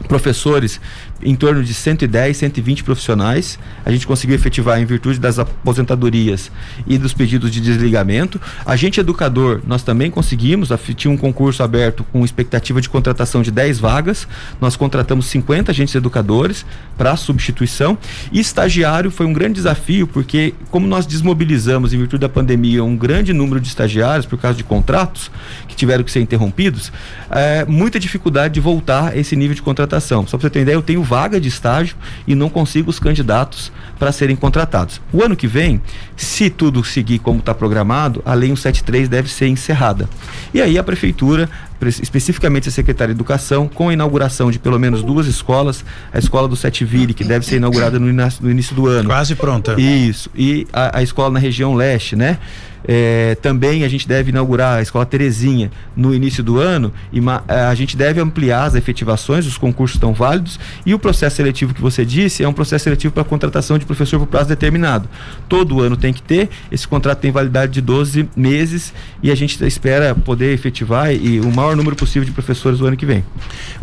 [0.07, 0.81] professores
[1.23, 3.59] em torno de 110, 120 profissionais.
[3.85, 6.51] A gente conseguiu efetivar em virtude das aposentadorias
[6.87, 8.41] e dos pedidos de desligamento.
[8.65, 13.79] Agente educador, nós também conseguimos, tinha um concurso aberto com expectativa de contratação de 10
[13.79, 14.27] vagas.
[14.61, 16.65] Nós contratamos 50 agentes educadores
[16.97, 17.99] para substituição.
[18.33, 22.97] E estagiário foi um grande desafio, porque como nós desmobilizamos em virtude da pandemia um
[22.97, 25.31] grande número de estagiários por causa de contratos
[25.67, 26.93] que tiveram que ser interrompidos,
[27.31, 30.27] é, muita dificuldade de voltar a esse nível de contratação.
[30.27, 33.73] Só para você ter ideia, eu tenho vaga de estágio e não consigo os candidatos
[33.99, 35.01] para serem contratados.
[35.13, 35.81] O ano que vem,
[36.17, 40.09] se tudo seguir como está programado, a Lei 173 deve ser encerrada.
[40.53, 41.49] E aí a prefeitura
[41.87, 46.49] especificamente a Secretaria de Educação, com a inauguração de pelo menos duas escolas, a escola
[46.49, 48.09] do Sete Vire, que deve ser inaugurada no,
[48.51, 49.09] início do ano.
[49.09, 49.81] Quase pronta.
[49.81, 52.39] Isso, e a, a escola na região leste, né?
[52.87, 57.61] É, também a gente deve inaugurar a Escola Terezinha no início do ano e é,
[57.61, 61.81] a gente deve ampliar as efetivações, os concursos estão válidos e o processo seletivo que
[61.81, 65.09] você disse é um processo seletivo para contratação de professor por prazo determinado.
[65.49, 69.63] Todo ano tem que ter, esse contrato tem validade de 12 meses e a gente
[69.65, 73.25] espera poder efetivar e o maior número possível de professores o ano que vem.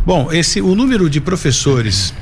[0.05, 2.13] Bom, esse o número de professores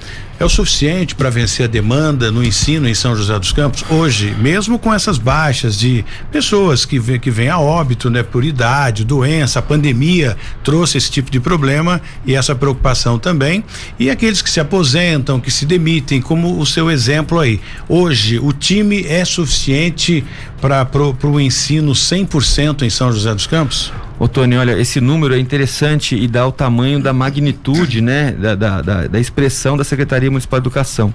[0.43, 4.36] é o suficiente para vencer a demanda no ensino em São José dos Campos hoje,
[4.38, 6.03] mesmo com essas baixas de
[6.34, 11.10] pessoas que vêm que vem a óbito, né, por idade, doença, a pandemia trouxe esse
[11.10, 13.63] tipo de problema e essa preocupação também.
[13.97, 17.62] E aqueles que se aposentam, que se demitem, como o seu exemplo aí.
[17.88, 20.25] Hoje, o time é suficiente
[20.60, 20.86] para
[21.23, 23.93] o ensino 100% em São José dos Campos?
[24.19, 28.54] Ô Tony, olha, esse número é interessante e dá o tamanho da magnitude, né, da,
[28.54, 31.13] da, da, da, expressão da Secretaria Municipal de Educação.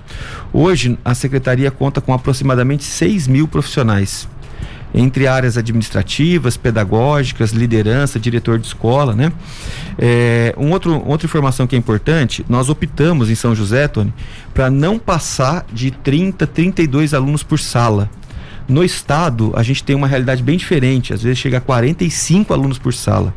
[0.53, 4.29] Hoje, a Secretaria conta com aproximadamente 6 mil profissionais,
[4.93, 9.33] entre áreas administrativas, pedagógicas, liderança, diretor de escola, né?
[9.97, 14.13] É, um outro, outra informação que é importante, nós optamos em São José, Tony,
[14.53, 18.11] para não passar de 30, 32 alunos por sala.
[18.69, 22.79] No estado, a gente tem uma realidade bem diferente, às vezes chega a 45 alunos
[22.79, 23.33] por sala.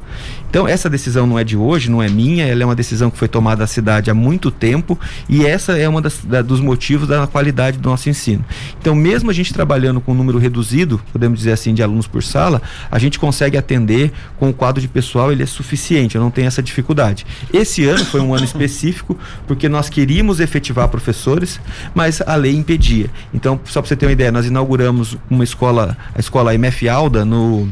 [0.49, 3.17] Então, essa decisão não é de hoje, não é minha, ela é uma decisão que
[3.17, 7.25] foi tomada na cidade há muito tempo e essa é uma da, dos motivos da
[7.25, 8.43] qualidade do nosso ensino.
[8.77, 12.21] Então, mesmo a gente trabalhando com um número reduzido, podemos dizer assim, de alunos por
[12.21, 16.29] sala, a gente consegue atender com o quadro de pessoal, ele é suficiente, eu não
[16.29, 17.25] tenho essa dificuldade.
[17.53, 19.17] Esse ano foi um ano específico
[19.47, 21.61] porque nós queríamos efetivar professores,
[21.95, 23.09] mas a lei impedia.
[23.33, 27.23] Então, só para você ter uma ideia, nós inauguramos uma escola, a escola MF Alda
[27.23, 27.71] no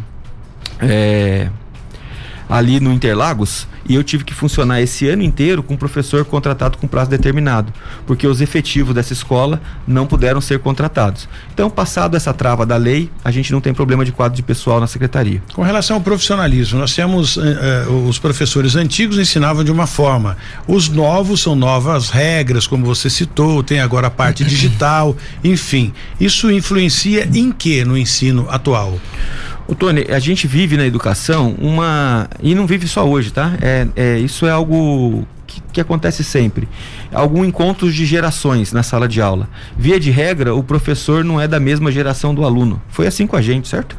[0.82, 1.50] é,
[2.50, 6.78] ali no Interlagos e eu tive que funcionar esse ano inteiro com um professor contratado
[6.78, 7.72] com prazo determinado,
[8.06, 11.30] porque os efetivos dessa escola não puderam ser contratados.
[11.54, 14.80] Então, passado essa trava da lei, a gente não tem problema de quadro de pessoal
[14.80, 15.42] na secretaria.
[15.54, 17.42] Com relação ao profissionalismo, nós temos uh,
[17.88, 23.10] uh, os professores antigos ensinavam de uma forma, os novos são novas regras, como você
[23.10, 29.00] citou, tem agora a parte digital, enfim, isso influencia em que no ensino atual?
[29.70, 32.28] O Tony, a gente vive na educação uma.
[32.42, 33.56] E não vive só hoje, tá?
[33.62, 36.68] É, é isso é algo que, que, acontece sempre.
[37.14, 39.48] Algum encontros de gerações na sala de aula.
[39.78, 42.82] Via de regra, o professor não é da mesma geração do aluno.
[42.90, 43.96] Foi assim com a gente, certo?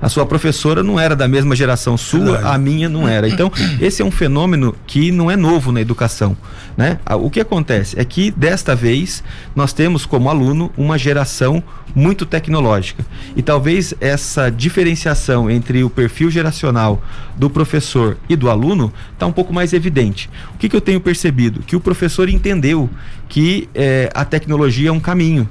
[0.00, 3.28] A sua professora não era da mesma geração sua, a minha não era.
[3.28, 6.36] Então, esse é um fenômeno que não é novo na educação,
[6.76, 6.98] né?
[7.20, 9.22] O que acontece é que desta vez
[9.54, 11.62] nós temos como aluno uma geração
[11.94, 13.04] muito tecnológica.
[13.34, 17.02] E talvez essa diferenciação entre o perfil geracional
[17.36, 20.28] do professor e do aluno está um pouco mais evidente.
[20.54, 21.60] O que, que eu tenho percebido?
[21.60, 22.90] Que o professor entendeu
[23.28, 25.48] que eh, a tecnologia é um caminho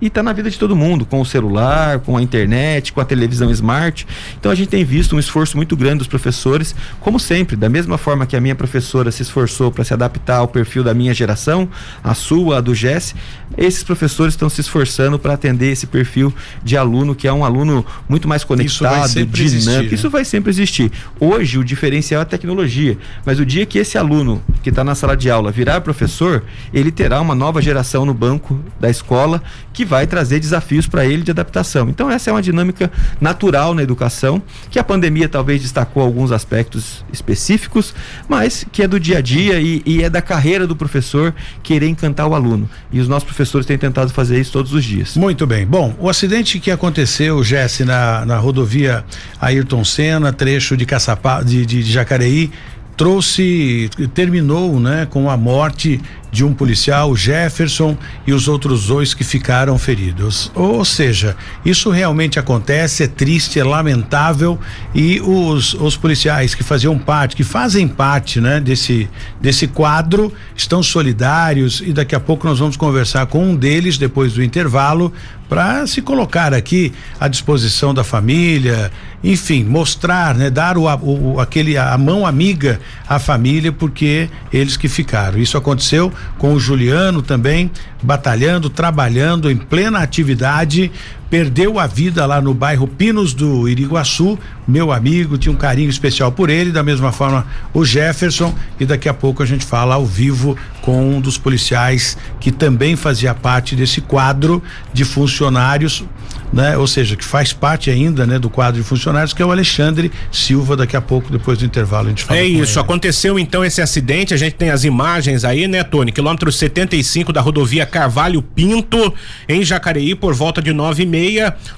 [0.00, 3.04] e está na vida de todo mundo, com o celular, com a internet, com a
[3.04, 4.06] televisão smart.
[4.38, 7.98] Então a gente tem visto um esforço muito grande dos professores, como sempre, da mesma
[7.98, 11.68] forma que a minha professora se esforçou para se adaptar ao perfil da minha geração,
[12.02, 13.14] a sua, a do Jesse,
[13.56, 16.32] esses professores estão se esforçando para atender esse perfil
[16.62, 19.38] de aluno que é um aluno muito mais conectado, dinâmico.
[19.38, 19.84] Existir, né?
[19.84, 20.92] Isso vai sempre existir.
[21.18, 24.94] Hoje o diferencial é a tecnologia, mas o dia que esse aluno que está na
[24.94, 29.84] sala de aula virar professor, ele terá uma nova geração no banco da escola que
[29.88, 31.88] vai trazer desafios para ele de adaptação.
[31.88, 37.04] Então essa é uma dinâmica natural na educação, que a pandemia talvez destacou alguns aspectos
[37.12, 37.94] específicos,
[38.28, 41.88] mas que é do dia a dia e, e é da carreira do professor querer
[41.88, 42.68] encantar o aluno.
[42.92, 45.16] E os nossos professores têm tentado fazer isso todos os dias.
[45.16, 45.66] Muito bem.
[45.66, 49.04] Bom, o acidente que aconteceu, Jesse, na, na rodovia
[49.40, 52.50] Ayrton Senna, trecho de Caçapá, de, de, de Jacareí,
[52.96, 59.24] trouxe, terminou, né, com a morte de um policial, Jefferson, e os outros dois que
[59.24, 60.50] ficaram feridos.
[60.54, 64.58] Ou seja, isso realmente acontece, é triste, é lamentável
[64.94, 69.08] e os, os policiais que faziam parte, que fazem parte, né, desse,
[69.40, 74.32] desse quadro, estão solidários e daqui a pouco nós vamos conversar com um deles depois
[74.32, 75.12] do intervalo
[75.48, 78.92] para se colocar aqui à disposição da família,
[79.24, 84.88] enfim, mostrar, né, dar o, o aquele a mão amiga à família porque eles que
[84.88, 85.38] ficaram.
[85.38, 87.70] Isso aconteceu com o Juliano também,
[88.02, 90.90] batalhando, trabalhando em plena atividade
[91.30, 94.38] perdeu a vida lá no bairro Pinos do Iriguaçu.
[94.66, 98.54] Meu amigo, tinha um carinho especial por ele, da mesma forma o Jefferson.
[98.78, 102.96] E daqui a pouco a gente fala ao vivo com um dos policiais que também
[102.96, 104.62] fazia parte desse quadro
[104.92, 106.04] de funcionários
[106.52, 106.76] né?
[106.76, 110.10] Ou seja, que faz parte ainda, né, do quadro de funcionários, que é o Alexandre
[110.32, 112.40] Silva, daqui a pouco, depois do intervalo, a gente fala.
[112.40, 112.84] É isso, ele.
[112.84, 116.12] aconteceu então esse acidente, a gente tem as imagens aí, né, Tony?
[116.12, 119.12] Quilômetro 75 da rodovia Carvalho Pinto,
[119.48, 121.17] em Jacareí, por volta de nove e meia.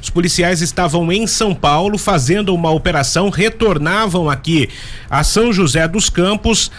[0.01, 4.69] Os policiais estavam em São Paulo fazendo uma operação, retornavam aqui
[5.09, 6.71] a São José dos Campos.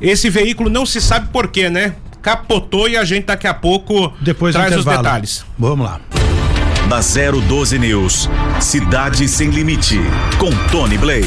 [0.00, 1.94] Esse veículo não se sabe porquê, né?
[2.20, 5.44] Capotou e a gente daqui a pouco depois traz os detalhes.
[5.58, 6.00] Vamos lá
[6.88, 8.28] da 012 News.
[8.60, 9.98] Cidade Sem Limite,
[10.38, 11.26] com Tony Blade.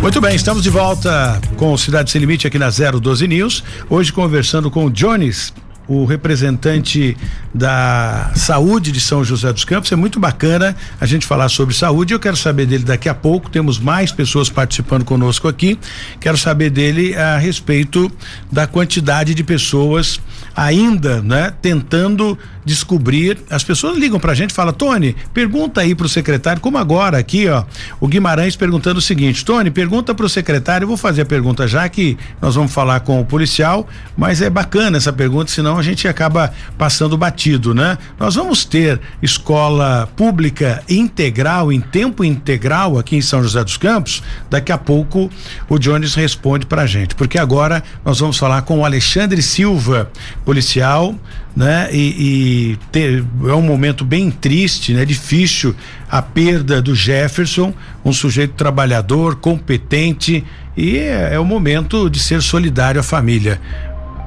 [0.00, 3.62] Muito bem, estamos de volta com Cidade Sem Limite aqui na 012 News.
[3.88, 5.52] Hoje conversando com o Jones,
[5.90, 7.16] o representante
[7.52, 9.90] da saúde de São José dos Campos.
[9.90, 12.14] É muito bacana a gente falar sobre saúde.
[12.14, 13.50] Eu quero saber dele daqui a pouco.
[13.50, 15.76] Temos mais pessoas participando conosco aqui.
[16.20, 18.08] Quero saber dele a respeito
[18.52, 20.20] da quantidade de pessoas
[20.54, 23.38] ainda, né, tentando descobrir.
[23.48, 27.48] As pessoas ligam pra gente e falam, Tony, pergunta aí pro secretário, como agora aqui,
[27.48, 27.64] ó,
[28.00, 31.88] o Guimarães perguntando o seguinte, Tony, pergunta pro secretário, eu vou fazer a pergunta já
[31.88, 36.06] que nós vamos falar com o policial, mas é bacana essa pergunta, senão a gente
[36.06, 37.98] acaba passando batido, né?
[38.18, 44.22] Nós vamos ter escola pública integral, em tempo integral aqui em São José dos Campos,
[44.48, 45.30] daqui a pouco
[45.68, 50.10] o Jones responde pra gente, porque agora nós vamos falar com o Alexandre Silva,
[50.44, 51.14] policial,
[51.56, 51.88] né?
[51.92, 55.04] E, e ter, é um momento bem triste, né?
[55.04, 55.74] Difícil
[56.08, 60.44] a perda do Jefferson, um sujeito trabalhador, competente
[60.76, 63.60] e é, é o momento de ser solidário à família.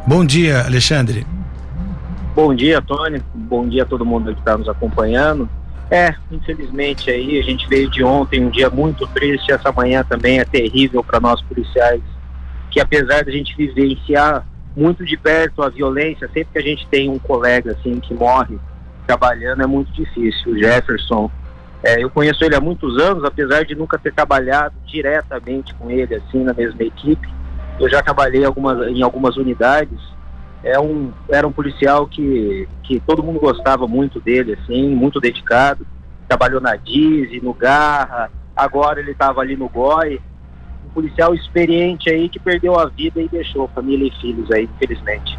[0.06, 1.26] Bom dia, Alexandre.
[2.36, 3.22] Bom dia, Tony.
[3.34, 5.50] Bom dia a todo mundo que está nos acompanhando.
[5.90, 9.52] É, infelizmente aí a gente veio de ontem, um dia muito triste.
[9.52, 12.02] Essa manhã também é terrível para nós policiais,
[12.72, 17.10] que apesar da gente vivenciar muito de perto a violência, sempre que a gente tem
[17.10, 18.58] um colega assim que morre
[19.06, 20.54] trabalhando é muito difícil.
[20.54, 21.30] O Jefferson,
[21.84, 26.16] é, eu conheço ele há muitos anos, apesar de nunca ter trabalhado diretamente com ele
[26.16, 27.28] assim na mesma equipe.
[27.80, 30.00] Eu já trabalhei algumas, em algumas unidades.
[30.64, 35.86] É um, era um policial que, que todo mundo gostava muito dele, assim, muito dedicado.
[36.28, 40.22] Trabalhou na Dize, no Garra, agora ele estava ali no GOI
[40.90, 45.38] policial experiente aí que perdeu a vida e deixou família e filhos aí, infelizmente.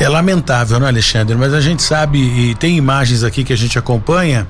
[0.00, 1.36] É lamentável, né, Alexandre?
[1.36, 4.46] Mas a gente sabe, e tem imagens aqui que a gente acompanha,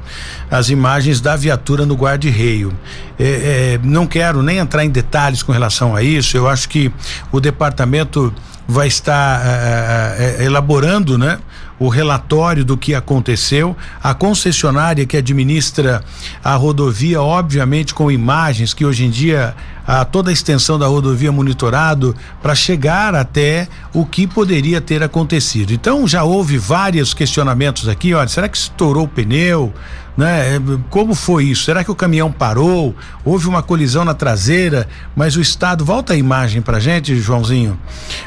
[0.50, 2.76] as imagens da viatura no guarda-reio.
[3.18, 6.92] É, é, não quero nem entrar em detalhes com relação a isso, eu acho que
[7.32, 8.32] o departamento
[8.66, 11.38] vai estar é, é, é elaborando, né?
[11.78, 13.76] O relatório do que aconteceu.
[14.02, 16.02] A concessionária que administra
[16.42, 19.54] a rodovia, obviamente com imagens que hoje em dia
[19.86, 25.72] a toda a extensão da rodovia monitorado para chegar até o que poderia ter acontecido.
[25.72, 29.72] Então já houve vários questionamentos aqui, olha, será que estourou o pneu?
[30.14, 30.56] Né?
[30.56, 30.60] É,
[30.90, 31.64] como foi isso?
[31.64, 32.94] Será que o caminhão parou?
[33.24, 34.86] Houve uma colisão na traseira,
[35.16, 37.78] mas o estado volta a imagem pra gente, Joãozinho.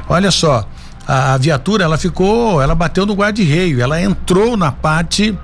[0.07, 0.65] Olha só,
[1.07, 5.37] a, a viatura ela ficou, ela bateu no guarda-reio, ela entrou na parte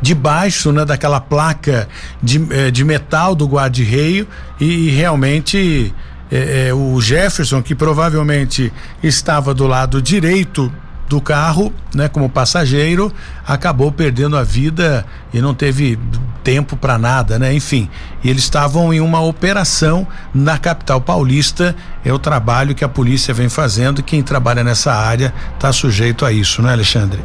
[0.00, 1.88] de baixo né, daquela placa
[2.22, 4.28] de, eh, de metal do guarda-reio
[4.60, 5.94] e, e realmente
[6.30, 10.72] eh, eh, o Jefferson, que provavelmente estava do lado direito
[11.12, 13.12] do carro, né, como passageiro,
[13.46, 15.98] acabou perdendo a vida e não teve
[16.42, 17.52] tempo para nada, né?
[17.52, 17.88] Enfim,
[18.24, 21.76] eles estavam em uma operação na capital paulista.
[22.02, 26.32] É o trabalho que a polícia vem fazendo quem trabalha nessa área está sujeito a
[26.32, 27.20] isso, né, Alexandre?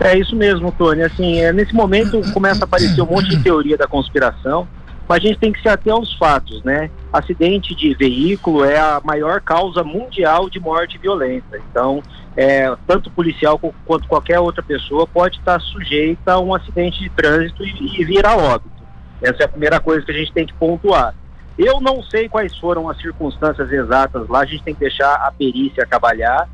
[0.00, 1.02] É isso mesmo, Tony.
[1.02, 4.66] Assim, é, nesse momento começa a aparecer um monte de teoria da conspiração
[5.08, 6.90] mas a gente tem que se ater aos fatos, né?
[7.12, 11.60] Acidente de veículo é a maior causa mundial de morte violenta.
[11.70, 12.02] Então,
[12.36, 17.64] é, tanto policial quanto qualquer outra pessoa pode estar sujeita a um acidente de trânsito
[17.64, 18.74] e, e vir a óbito.
[19.22, 21.14] Essa é a primeira coisa que a gente tem que pontuar.
[21.56, 25.30] Eu não sei quais foram as circunstâncias exatas lá, a gente tem que deixar a
[25.30, 26.48] perícia trabalhar.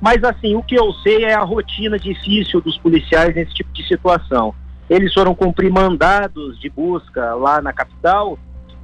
[0.00, 3.86] Mas assim, o que eu sei é a rotina difícil dos policiais nesse tipo de
[3.86, 4.54] situação
[4.88, 8.38] eles foram cumprir mandados de busca lá na capital.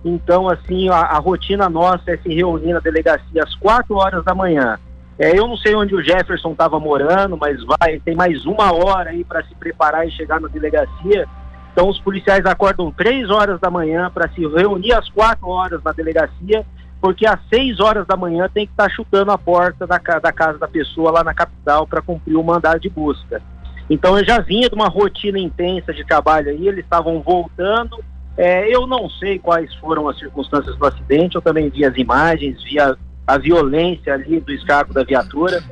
[0.05, 4.35] Então, assim, a, a rotina nossa é se reunir na delegacia às quatro horas da
[4.35, 4.79] manhã.
[5.21, 9.11] É, eu não sei onde o Jefferson estava morando, mas vai, tem mais uma hora
[9.11, 11.29] aí para se preparar e chegar na delegacia.
[11.71, 15.93] Então, os policiais acordam três horas da manhã para se reunir às quatro horas na
[15.93, 16.65] delegacia,
[17.03, 20.33] porque às seis horas da manhã tem que estar tá chutando a porta da, da
[20.33, 23.43] casa da pessoa lá na capital para cumprir o mandado de busca.
[23.91, 28.03] Então eu já vinha de uma rotina intensa de trabalho aí, eles estavam voltando.
[28.39, 32.63] É, eu não sei quais foram as circunstâncias do acidente, eu também vi as imagens,
[32.63, 32.97] vi a,
[33.31, 35.63] a violência ali do escapo da viatura.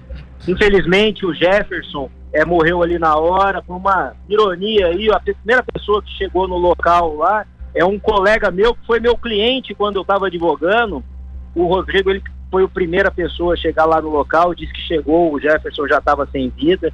[0.46, 6.02] Infelizmente o Jefferson é, morreu ali na hora, por uma ironia aí, a primeira pessoa
[6.02, 7.44] que chegou no local lá
[7.74, 11.02] é um colega meu que foi meu cliente quando eu estava advogando.
[11.54, 15.32] O Rodrigo ele foi a primeira pessoa a chegar lá no local, disse que chegou,
[15.32, 16.92] o Jefferson já estava sem vida.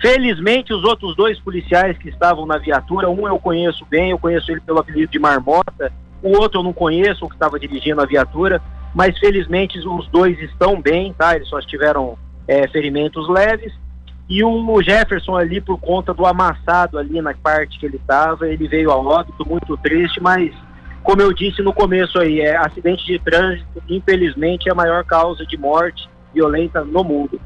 [0.00, 4.50] Felizmente, os outros dois policiais que estavam na viatura, um eu conheço bem, eu conheço
[4.50, 8.06] ele pelo apelido de Marmota, o outro eu não conheço, o que estava dirigindo a
[8.06, 8.62] viatura,
[8.94, 11.36] mas felizmente os dois estão bem, tá?
[11.36, 13.72] Eles só tiveram é, ferimentos leves.
[14.28, 18.68] E o Jefferson ali, por conta do amassado ali na parte que ele estava, ele
[18.68, 20.52] veio a óbito, muito triste, mas
[21.02, 25.44] como eu disse no começo aí, é acidente de trânsito, infelizmente, é a maior causa
[25.46, 27.40] de morte violenta no mundo.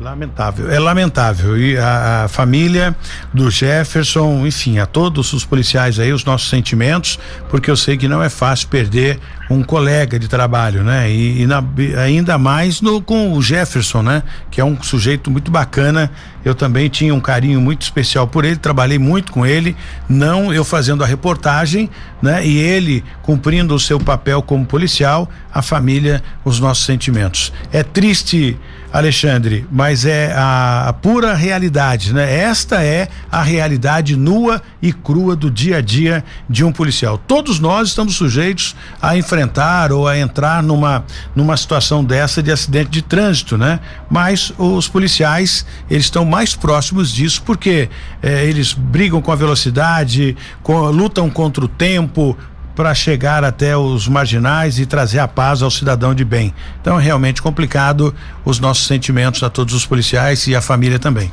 [0.00, 1.58] Lamentável, é lamentável.
[1.58, 2.96] E a, a, família
[3.34, 7.18] do Jefferson, enfim, a todos os policiais aí, os nossos sentimentos,
[7.50, 9.20] porque eu sei que não é fácil perder
[9.50, 11.10] um colega de trabalho, né?
[11.10, 11.62] E, e na,
[12.02, 14.22] ainda mais no, com o Jefferson, né?
[14.50, 16.10] Que é um sujeito muito bacana.
[16.44, 19.76] Eu também tinha um carinho muito especial por ele, trabalhei muito com ele,
[20.08, 21.90] não eu fazendo a reportagem,
[22.22, 22.44] né?
[22.46, 27.52] E ele cumprindo o seu papel como policial, a família, os nossos sentimentos.
[27.72, 28.58] É triste
[28.92, 32.40] Alexandre, mas é a, a, pura realidade, né?
[32.40, 37.16] Esta é a realidade nua e crua do dia a dia de um policial.
[37.16, 41.04] Todos nós estamos sujeitos a enfrentar ou a entrar numa
[41.36, 43.78] numa situação dessa de acidente de trânsito, né?
[44.10, 47.90] Mas os policiais eles estão mais próximos disso porque
[48.22, 52.36] eh, eles brigam com a velocidade, com, lutam contra o tempo,
[52.74, 56.54] para chegar até os marginais e trazer a paz ao cidadão de bem.
[56.80, 61.30] Então é realmente complicado os nossos sentimentos a todos os policiais e a família também.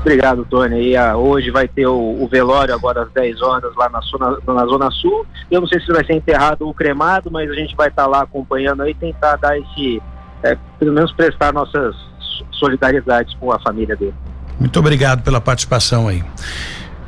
[0.00, 0.90] Obrigado, Tony.
[0.90, 4.38] E, ah, hoje vai ter o, o, velório agora às 10 horas lá na zona,
[4.46, 5.26] na zona Sul.
[5.50, 8.08] Eu não sei se vai ser enterrado ou cremado, mas a gente vai estar tá
[8.08, 10.00] lá acompanhando aí, tentar dar esse,
[10.42, 11.94] é, pelo menos prestar nossas
[12.58, 14.14] solidariedades com a família dele.
[14.58, 16.22] Muito obrigado pela participação aí.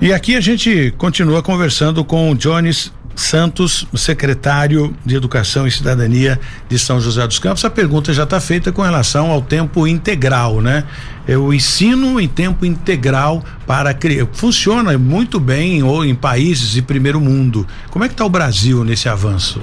[0.01, 6.41] E aqui a gente continua conversando com o Jones Santos, secretário de Educação e Cidadania
[6.69, 7.65] de São José dos Campos.
[7.65, 10.85] A pergunta já está feita com relação ao tempo integral, né?
[11.29, 14.27] É o ensino em tempo integral para criar.
[14.33, 17.67] Funciona muito bem ou em países de primeiro mundo.
[17.91, 19.61] Como é que está o Brasil nesse avanço?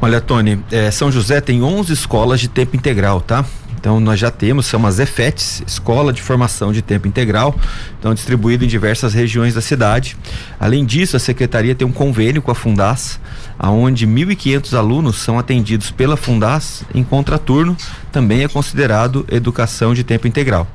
[0.00, 3.44] Olha, Tony, é, São José tem 11 escolas de tempo integral, tá?
[3.78, 7.58] Então nós já temos, são as EFETs, Escola de Formação de Tempo Integral,
[7.98, 10.16] então distribuído em diversas regiões da cidade.
[10.58, 13.20] Além disso, a secretaria tem um convênio com a Fundas,
[13.58, 17.76] aonde 1.500 alunos são atendidos pela Fundas em contraturno,
[18.10, 20.66] também é considerado educação de tempo integral.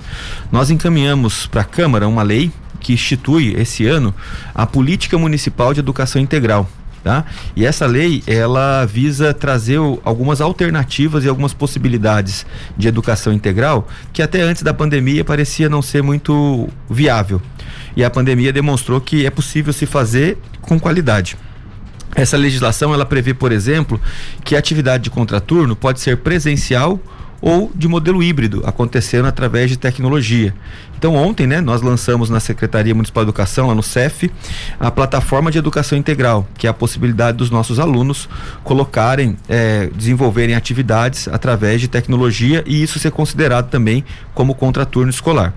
[0.52, 4.14] Nós encaminhamos para a Câmara uma lei que institui esse ano
[4.54, 6.70] a Política Municipal de Educação Integral,
[7.04, 7.26] Tá?
[7.54, 12.46] E essa lei, ela visa trazer algumas alternativas e algumas possibilidades
[12.78, 17.42] de educação integral que até antes da pandemia parecia não ser muito viável.
[17.94, 21.36] E a pandemia demonstrou que é possível se fazer com qualidade.
[22.16, 24.00] Essa legislação, ela prevê, por exemplo,
[24.44, 27.00] que a atividade de contraturno pode ser presencial
[27.42, 30.56] ou de modelo híbrido, acontecendo através de tecnologia.
[31.04, 34.32] Então, ontem, né, nós lançamos na Secretaria Municipal de Educação, lá no CEF,
[34.80, 38.30] a plataforma de educação integral, que é a possibilidade dos nossos alunos
[38.64, 45.54] colocarem, é, desenvolverem atividades através de tecnologia e isso ser considerado também como contraturno escolar.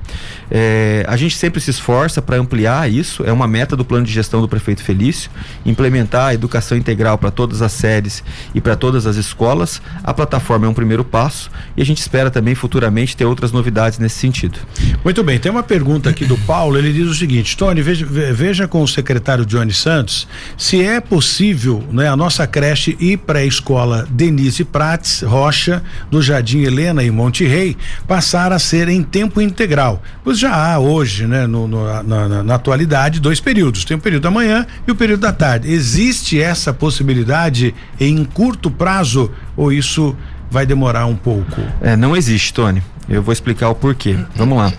[0.50, 4.12] É, a gente sempre se esforça para ampliar isso, é uma meta do plano de
[4.12, 5.30] gestão do prefeito Felício,
[5.64, 9.80] implementar a educação integral para todas as séries e para todas as escolas.
[10.02, 14.00] A plataforma é um primeiro passo e a gente espera também futuramente ter outras novidades
[14.00, 14.58] nesse sentido.
[15.04, 18.06] Muito bem bem, tem uma pergunta aqui do Paulo, ele diz o seguinte, Tony, veja,
[18.06, 20.26] veja com o secretário Johnny Santos
[20.56, 27.02] se é possível, né, a nossa creche e pré-escola Denise Prates Rocha, do Jardim Helena
[27.02, 27.76] e Monte Rei,
[28.06, 30.02] passar a ser em tempo integral.
[30.24, 34.22] Pois já há hoje, né, no, no, na, na, atualidade, dois períodos, tem o período
[34.22, 35.70] da manhã e o período da tarde.
[35.70, 40.16] Existe essa possibilidade em curto prazo ou isso
[40.50, 41.60] vai demorar um pouco?
[41.80, 42.82] É, não existe, Tony.
[43.08, 44.18] Eu vou explicar o porquê.
[44.34, 44.72] Vamos lá.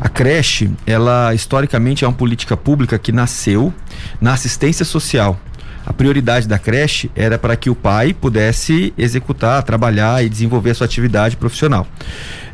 [0.00, 3.72] A creche, ela historicamente é uma política pública que nasceu
[4.20, 5.38] na assistência social
[5.86, 10.74] A prioridade da creche era para que o pai pudesse executar, trabalhar e desenvolver a
[10.74, 11.86] sua atividade profissional.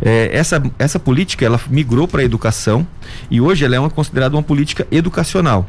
[0.03, 2.87] É, essa, essa política ela migrou para a educação
[3.31, 5.69] e hoje ela é uma, considerada uma política educacional.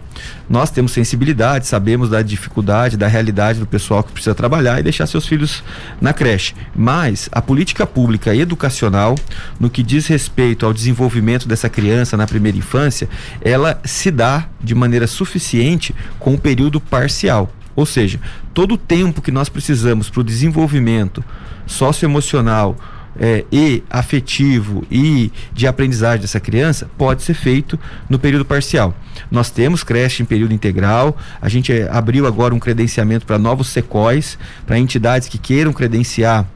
[0.50, 5.06] Nós temos sensibilidade, sabemos da dificuldade, da realidade do pessoal que precisa trabalhar e deixar
[5.06, 5.64] seus filhos
[6.00, 6.56] na creche.
[6.76, 9.16] Mas a política pública educacional,
[9.60, 13.10] no que diz respeito ao desenvolvimento dessa criança na primeira infância,
[13.42, 17.51] ela se dá de maneira suficiente com o período parcial.
[17.76, 18.20] Ou seja,
[18.54, 21.24] todo o tempo que nós precisamos para o desenvolvimento
[21.66, 22.78] socioemocional,
[23.20, 28.96] é, e afetivo e de aprendizagem dessa criança pode ser feito no período parcial.
[29.30, 33.68] Nós temos creche em período integral, a gente é, abriu agora um credenciamento para novos
[33.68, 36.48] secóis, para entidades que queiram credenciar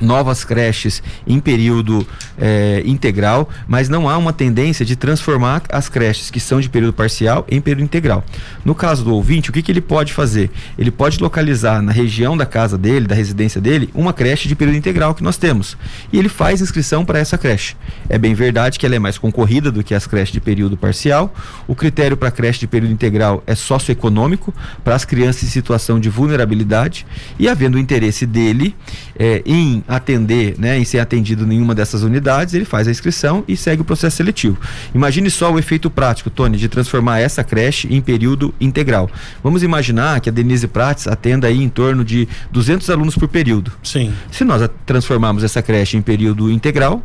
[0.00, 2.06] novas creches em período
[2.38, 6.92] eh, integral, mas não há uma tendência de transformar as creches que são de período
[6.92, 8.24] parcial em período integral.
[8.64, 10.50] No caso do ouvinte, o que, que ele pode fazer?
[10.78, 14.76] Ele pode localizar na região da casa dele, da residência dele, uma creche de período
[14.76, 15.76] integral que nós temos.
[16.12, 17.76] E ele faz inscrição para essa creche.
[18.08, 21.32] É bem verdade que ela é mais concorrida do que as creches de período parcial.
[21.66, 26.08] O critério para creche de período integral é socioeconômico, para as crianças em situação de
[26.08, 27.06] vulnerabilidade,
[27.38, 28.74] e havendo o interesse dele
[29.18, 33.42] eh, em atender, né, em ser atendido em nenhuma dessas unidades, ele faz a inscrição
[33.48, 34.58] e segue o processo seletivo.
[34.94, 39.10] Imagine só o efeito prático, Tony, de transformar essa creche em período integral.
[39.42, 43.72] Vamos imaginar que a Denise Prates atenda aí em torno de 200 alunos por período.
[43.82, 44.12] Sim.
[44.30, 47.02] Se nós transformarmos essa creche em período integral,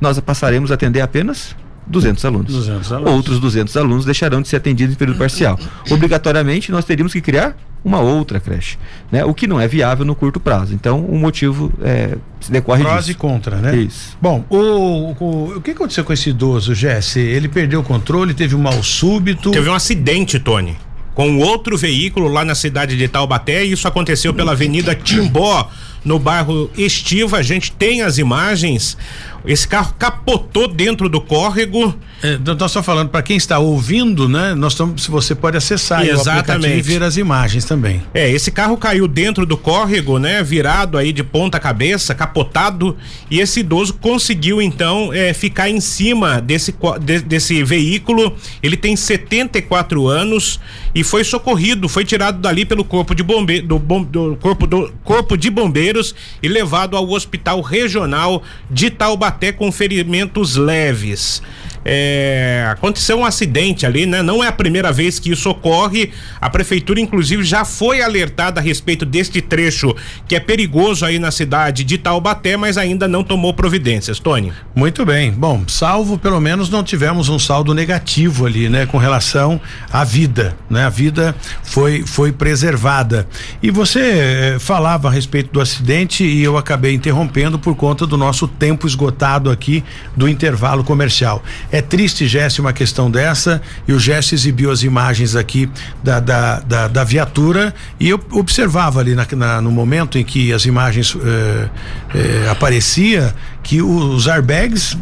[0.00, 1.56] nós passaremos a atender apenas
[1.86, 2.52] 200 alunos.
[2.52, 3.12] 200 alunos.
[3.12, 5.58] Outros 200 alunos deixarão de ser atendidos em período parcial.
[5.90, 8.76] Obrigatoriamente, nós teríamos que criar uma outra creche,
[9.12, 9.24] né?
[9.24, 10.74] O que não é viável no curto prazo.
[10.74, 13.10] Então, o motivo é, se decorre Prós disso.
[13.12, 13.76] e contra, né?
[13.76, 14.18] Isso.
[14.20, 17.20] Bom, o, o, o que aconteceu com esse idoso, Jesse?
[17.20, 19.52] Ele perdeu o controle, teve um mal súbito.
[19.52, 20.76] Teve um acidente, Tony,
[21.14, 25.70] com outro veículo lá na cidade de Taubaté e isso aconteceu pela Avenida Timbó,
[26.04, 27.38] no bairro Estiva.
[27.38, 28.98] A gente tem as imagens.
[29.46, 31.94] Esse carro capotou dentro do córrego.
[32.22, 34.54] É, nós estamos falando para quem está ouvindo, né?
[34.54, 36.78] Nós estamos, se você pode acessar Exatamente.
[36.78, 38.02] e ver as imagens também.
[38.14, 40.42] É, esse carro caiu dentro do córrego, né?
[40.42, 42.96] Virado aí de ponta cabeça, capotado,
[43.30, 48.34] e esse idoso conseguiu então é, ficar em cima desse, de- desse veículo.
[48.62, 50.58] Ele tem 74 anos
[50.94, 54.92] e foi socorrido, foi tirado dali pelo corpo de bombe, do, bom- do corpo do
[55.04, 61.42] corpo de bombeiros e levado ao hospital regional de Taubaté com ferimentos leves.
[61.88, 64.22] É, aconteceu um acidente ali, né?
[64.22, 66.10] Não é a primeira vez que isso ocorre.
[66.40, 69.94] A prefeitura, inclusive, já foi alertada a respeito deste trecho
[70.26, 74.18] que é perigoso aí na cidade de Taubaté, mas ainda não tomou providências.
[74.18, 74.52] Tony.
[74.74, 75.30] Muito bem.
[75.30, 79.60] Bom, salvo pelo menos não tivemos um saldo negativo ali, né, com relação
[79.92, 80.86] à vida, né?
[80.86, 83.28] A vida foi foi preservada.
[83.62, 88.16] E você eh, falava a respeito do acidente e eu acabei interrompendo por conta do
[88.16, 89.84] nosso tempo esgotado aqui
[90.16, 91.42] do intervalo comercial.
[91.82, 95.68] Triste, Jesse, uma questão dessa e o Jesse exibiu as imagens aqui
[96.02, 100.52] da, da, da, da viatura e eu observava ali na, na- no momento em que
[100.52, 101.68] as imagens eh,
[102.14, 104.96] eh, aparecia que os airbags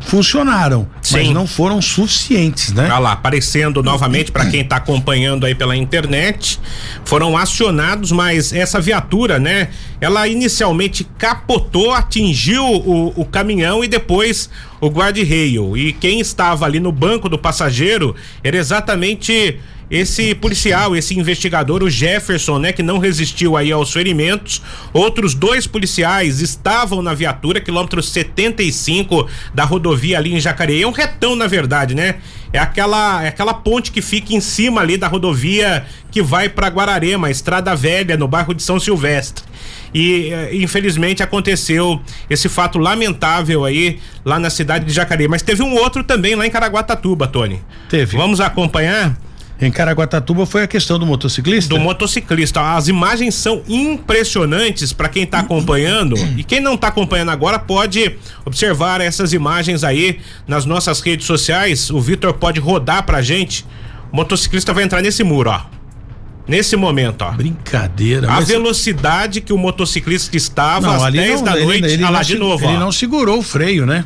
[0.00, 1.32] funcionaram, mas Sim.
[1.32, 2.86] não foram suficientes, né?
[2.86, 6.58] Tá lá, aparecendo novamente para quem tá acompanhando aí pela internet.
[7.04, 9.68] Foram acionados, mas essa viatura, né?
[10.00, 14.50] Ela inicialmente capotou, atingiu o, o caminhão e depois
[14.80, 15.76] o guarda-rail.
[15.76, 21.90] E quem estava ali no banco do passageiro era exatamente esse policial, esse investigador, o
[21.90, 24.62] Jefferson, né, que não resistiu aí aos ferimentos.
[24.92, 30.82] Outros dois policiais estavam na viatura, quilômetro 75 da rodovia ali em Jacareí.
[30.82, 32.16] É um retão, na verdade, né?
[32.52, 36.68] É aquela, é aquela ponte que fica em cima ali da rodovia que vai para
[36.68, 39.44] Guararema, Estrada Velha, no bairro de São Silvestre.
[39.92, 45.28] E eh, infelizmente aconteceu esse fato lamentável aí lá na cidade de Jacareí.
[45.28, 47.60] Mas teve um outro também lá em Caraguatatuba, Tony.
[47.88, 48.16] Teve.
[48.16, 49.16] Vamos acompanhar?
[49.60, 51.74] Em Caraguatatuba foi a questão do motociclista?
[51.74, 52.62] do motociclista.
[52.74, 58.16] As imagens são impressionantes para quem tá acompanhando e quem não tá acompanhando agora pode
[58.46, 61.90] observar essas imagens aí nas nossas redes sociais.
[61.90, 63.66] O Vitor pode rodar pra gente.
[64.10, 65.79] O motociclista vai entrar nesse muro, ó.
[66.50, 67.30] Nesse momento, ó.
[67.30, 68.26] Brincadeira.
[68.28, 71.84] A mas- velocidade que o motociclista estava às ali 10 não, da ele- noite.
[71.86, 72.80] ele ah lá não de novo, Ele ó.
[72.80, 74.04] não segurou o freio, né?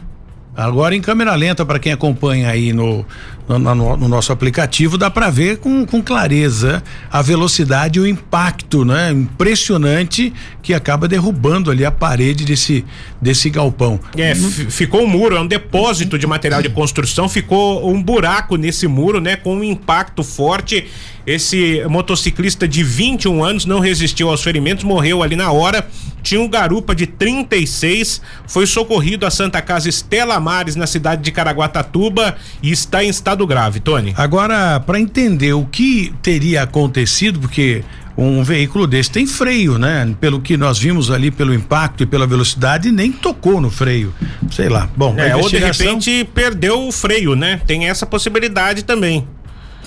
[0.57, 3.05] Agora em câmera lenta, para quem acompanha aí no,
[3.49, 8.07] no, no, no nosso aplicativo, dá para ver com, com clareza a velocidade e o
[8.07, 9.11] impacto, né?
[9.11, 10.33] Impressionante
[10.63, 12.85] que acaba derrubando ali a parede desse,
[13.21, 13.99] desse galpão.
[14.17, 18.87] É, ficou um muro, é um depósito de material de construção, ficou um buraco nesse
[18.87, 19.35] muro, né?
[19.35, 20.87] Com um impacto forte.
[21.27, 25.87] Esse motociclista de 21 anos não resistiu aos ferimentos, morreu ali na hora.
[26.25, 31.31] Tinha um garupa de 36, foi socorrido à Santa Casa Estela Mares, na cidade de
[31.31, 34.15] Caraguatatuba, e está em estado grave, Tony.
[34.17, 37.85] Agora, para entender o que teria acontecido, porque
[38.17, 40.15] um veículo desse tem freio, né?
[40.21, 44.15] Pelo que nós vimos ali, pelo impacto e pela velocidade, nem tocou no freio.
[44.51, 44.89] Sei lá.
[44.97, 47.61] Bom, é, ou de repente perdeu o freio, né?
[47.67, 49.27] Tem essa possibilidade também.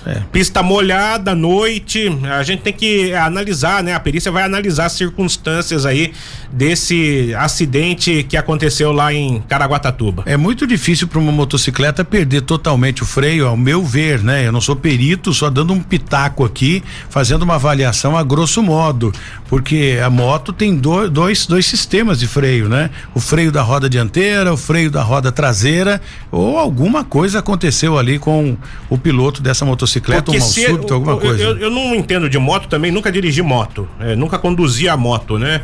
[0.07, 0.21] É.
[0.31, 3.93] Pista molhada, noite, a gente tem que analisar, né?
[3.93, 6.13] A perícia vai analisar as circunstâncias aí
[6.49, 10.23] desse acidente que aconteceu lá em Caraguatatuba.
[10.25, 14.47] É muito difícil para uma motocicleta perder totalmente o freio, ao meu ver, né?
[14.47, 19.11] Eu não sou perito, só dando um pitaco aqui, fazendo uma avaliação a grosso modo,
[19.49, 22.89] porque a moto tem do, dois, dois sistemas de freio, né?
[23.13, 25.99] O freio da roda dianteira, o freio da roda traseira,
[26.31, 28.55] ou alguma coisa aconteceu ali com
[28.89, 31.43] o piloto dessa motocicleta Porque um súbito, alguma eu, coisa.
[31.43, 35.37] Eu, eu, não entendo de moto também, nunca dirigi moto, é, nunca conduzi a moto,
[35.37, 35.61] né?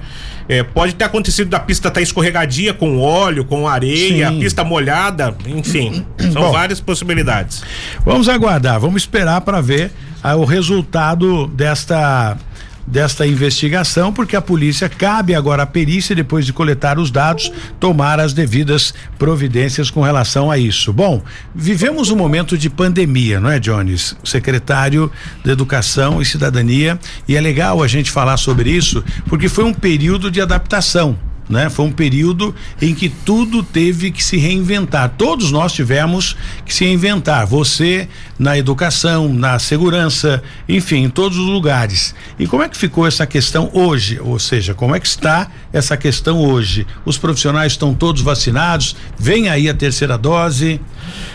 [0.48, 4.38] É, pode ter acontecido da pista estar tá escorregadia com óleo, com areia, Sim.
[4.38, 7.64] a pista molhada, enfim, são Bom, várias possibilidades.
[8.06, 12.38] Vamos aguardar, vamos esperar para ver ah, o resultado desta
[12.86, 18.20] desta investigação, porque a polícia cabe agora a perícia, depois de coletar os dados, tomar
[18.20, 20.92] as devidas providências com relação a isso.
[20.92, 21.22] Bom,
[21.54, 24.16] vivemos um momento de pandemia, não é, Jones?
[24.24, 25.12] Secretário
[25.44, 29.74] de Educação e Cidadania, e é legal a gente falar sobre isso, porque foi um
[29.74, 31.18] período de adaptação
[31.50, 31.70] né?
[31.70, 35.14] Foi um período em que tudo teve que se reinventar.
[35.18, 36.36] Todos nós tivemos
[36.66, 37.46] que se reinventar.
[37.48, 42.16] Você na educação, na segurança, enfim, em todos os lugares.
[42.38, 44.20] E como é que ficou essa questão hoje?
[44.20, 46.86] Ou seja, como é que está essa questão hoje?
[47.06, 48.96] Os profissionais estão todos vacinados?
[49.18, 50.80] Vem aí a terceira dose?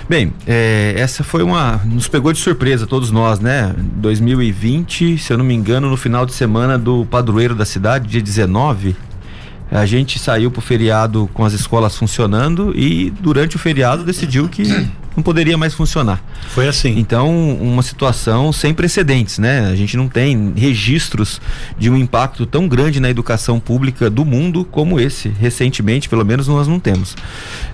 [0.09, 1.81] Bem, é, essa foi uma.
[1.85, 3.75] nos pegou de surpresa, todos nós, né?
[3.79, 8.23] 2020, se eu não me engano, no final de semana do padroeiro da cidade, dia
[8.23, 8.97] 19,
[9.71, 14.89] a gente saiu pro feriado com as escolas funcionando e durante o feriado decidiu que
[15.19, 16.23] não poderia mais funcionar.
[16.51, 16.97] Foi assim.
[16.97, 17.29] Então,
[17.61, 19.69] uma situação sem precedentes, né?
[19.69, 21.41] A gente não tem registros
[21.77, 25.29] de um impacto tão grande na educação pública do mundo como esse.
[25.29, 27.17] Recentemente, pelo menos, nós não temos.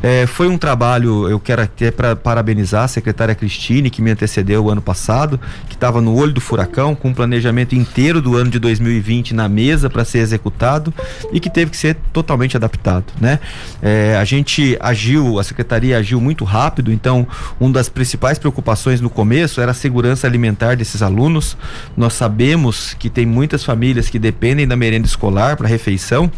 [0.02, 4.64] É, foi um trabalho, eu quero até para parabenizar a secretária Cristine, que me antecedeu
[4.64, 5.38] o ano passado,
[5.68, 9.50] que estava no olho do furacão, com um planejamento inteiro do ano de 2020 na
[9.50, 10.94] mesa para ser executado
[11.30, 13.38] e que teve que ser totalmente adaptado, né?
[13.82, 17.26] É, a gente agiu, a secretaria agiu muito rápido, então
[17.58, 21.56] uma das principais preocupações no começo era a segurança alimentar desses alunos.
[21.96, 26.30] Nós sabemos que tem muitas famílias que dependem da merenda escolar para refeição,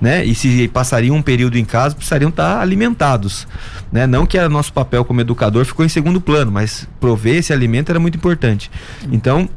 [0.00, 0.24] né?
[0.24, 3.46] E se passariam um período em casa, precisariam estar alimentados,
[3.90, 4.06] né?
[4.06, 7.90] Não que o nosso papel como educador ficou em segundo plano, mas prover esse alimento
[7.90, 8.70] era muito importante.
[9.10, 9.48] Então,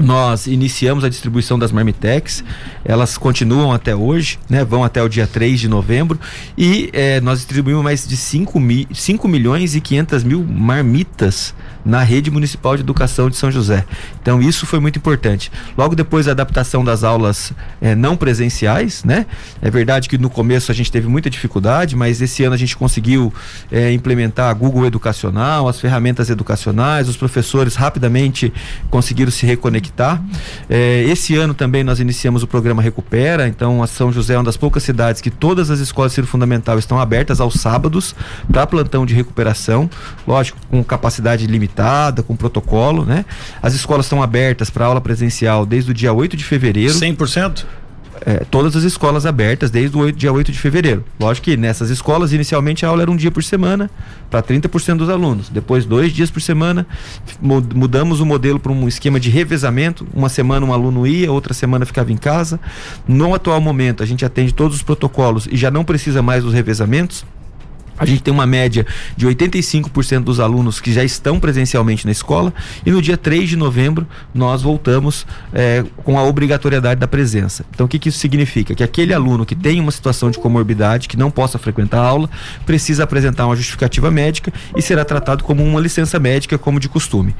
[0.00, 2.42] nós iniciamos a distribuição das Marmitex,
[2.84, 4.64] elas continuam até hoje, né?
[4.64, 6.18] Vão até o dia 3 de novembro
[6.56, 11.54] e eh, nós distribuímos mais de 5, mi 5 milhões e 500 mil marmitas
[11.84, 13.84] na rede municipal de educação de São José.
[14.20, 15.50] Então isso foi muito importante.
[15.76, 19.26] Logo depois da adaptação das aulas eh, não presenciais, né?
[19.62, 22.76] É verdade que no começo a gente teve muita dificuldade, mas esse ano a gente
[22.76, 23.32] conseguiu
[23.70, 28.52] eh, implementar a Google Educacional, as ferramentas educacionais, os professores rapidamente
[28.90, 30.22] conseguiram se reconectar.
[30.68, 34.44] Eh, esse ano também nós iniciamos o programa Recupera, então a São José é uma
[34.44, 38.14] das poucas cidades que todas as escolas de fundamental estão abertas aos sábados
[38.52, 39.88] para plantão de recuperação,
[40.26, 43.24] lógico, com capacidade limitada limitada, com protocolo, né?
[43.62, 46.92] As escolas estão abertas para aula presencial desde o dia 8 de fevereiro.
[46.92, 47.64] 100%?
[48.22, 51.02] É, todas as escolas abertas desde o 8, dia 8 de fevereiro.
[51.18, 53.90] Lógico que nessas escolas, inicialmente, a aula era um dia por semana
[54.28, 55.48] para 30% dos alunos.
[55.48, 56.86] Depois, dois dias por semana.
[57.40, 60.06] Mudamos o modelo para um esquema de revezamento.
[60.12, 62.60] Uma semana um aluno ia, outra semana ficava em casa.
[63.08, 66.52] No atual momento, a gente atende todos os protocolos e já não precisa mais dos
[66.52, 67.24] revezamentos.
[68.00, 72.52] A gente tem uma média de 85% dos alunos que já estão presencialmente na escola
[72.84, 77.62] e no dia 3 de novembro nós voltamos é, com a obrigatoriedade da presença.
[77.74, 78.74] Então o que, que isso significa?
[78.74, 82.30] Que aquele aluno que tem uma situação de comorbidade, que não possa frequentar a aula,
[82.64, 87.36] precisa apresentar uma justificativa médica e será tratado como uma licença médica, como de costume.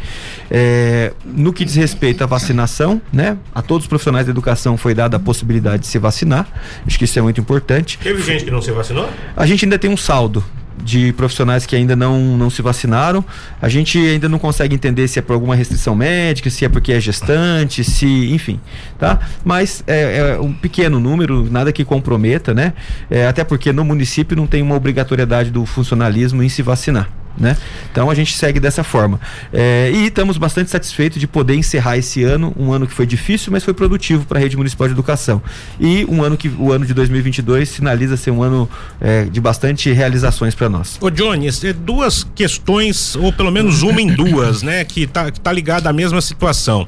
[0.50, 3.38] É, no que diz respeito à vacinação, né?
[3.54, 6.46] A todos os profissionais da educação foi dada a possibilidade de se vacinar.
[6.86, 7.98] Acho que isso é muito importante.
[7.98, 9.08] Teve gente que não se vacinou?
[9.34, 10.44] A gente ainda tem um saldo
[10.82, 13.24] de profissionais que ainda não, não se vacinaram.
[13.60, 16.92] A gente ainda não consegue entender se é por alguma restrição médica, se é porque
[16.92, 18.60] é gestante, se, enfim,
[18.98, 19.18] tá?
[19.44, 22.72] Mas é, é um pequeno número, nada que comprometa, né?
[23.10, 27.56] É, até porque no município não tem uma obrigatoriedade do funcionalismo em se vacinar né?
[27.90, 29.20] Então a gente segue dessa forma.
[29.52, 33.52] É, e estamos bastante satisfeitos de poder encerrar esse ano, um ano que foi difícil,
[33.52, 35.42] mas foi produtivo para a rede municipal de educação.
[35.78, 38.68] E um ano que o ano de 2022 sinaliza ser um ano
[39.00, 40.98] é, de bastante realizações para nós.
[41.00, 44.84] Ô Jones, é duas questões, ou pelo menos uma em duas, né?
[44.84, 46.86] Que tá, que tá ligada à mesma situação.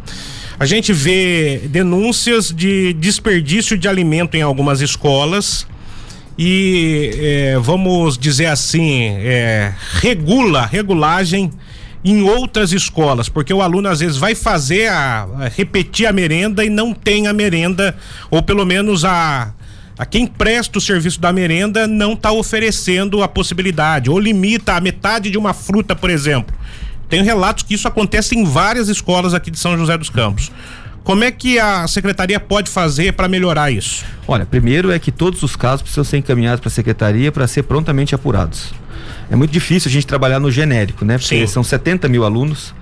[0.58, 5.66] A gente vê denúncias de desperdício de alimento em algumas escolas
[6.44, 11.52] e é, vamos dizer assim, é, regula, regulagem
[12.04, 16.64] em outras escolas, porque o aluno às vezes vai fazer a, a, repetir a merenda
[16.64, 17.96] e não tem a merenda,
[18.28, 19.54] ou pelo menos a,
[19.96, 24.80] a quem presta o serviço da merenda não está oferecendo a possibilidade, ou limita a
[24.80, 26.52] metade de uma fruta, por exemplo.
[27.08, 30.50] Tenho relatos que isso acontece em várias escolas aqui de São José dos Campos.
[31.04, 34.04] Como é que a secretaria pode fazer para melhorar isso?
[34.26, 37.64] Olha, primeiro é que todos os casos precisam ser encaminhados para a secretaria para ser
[37.64, 38.72] prontamente apurados.
[39.28, 41.18] É muito difícil a gente trabalhar no genérico, né?
[41.18, 41.46] Porque Sim.
[41.46, 42.72] são 70 mil alunos.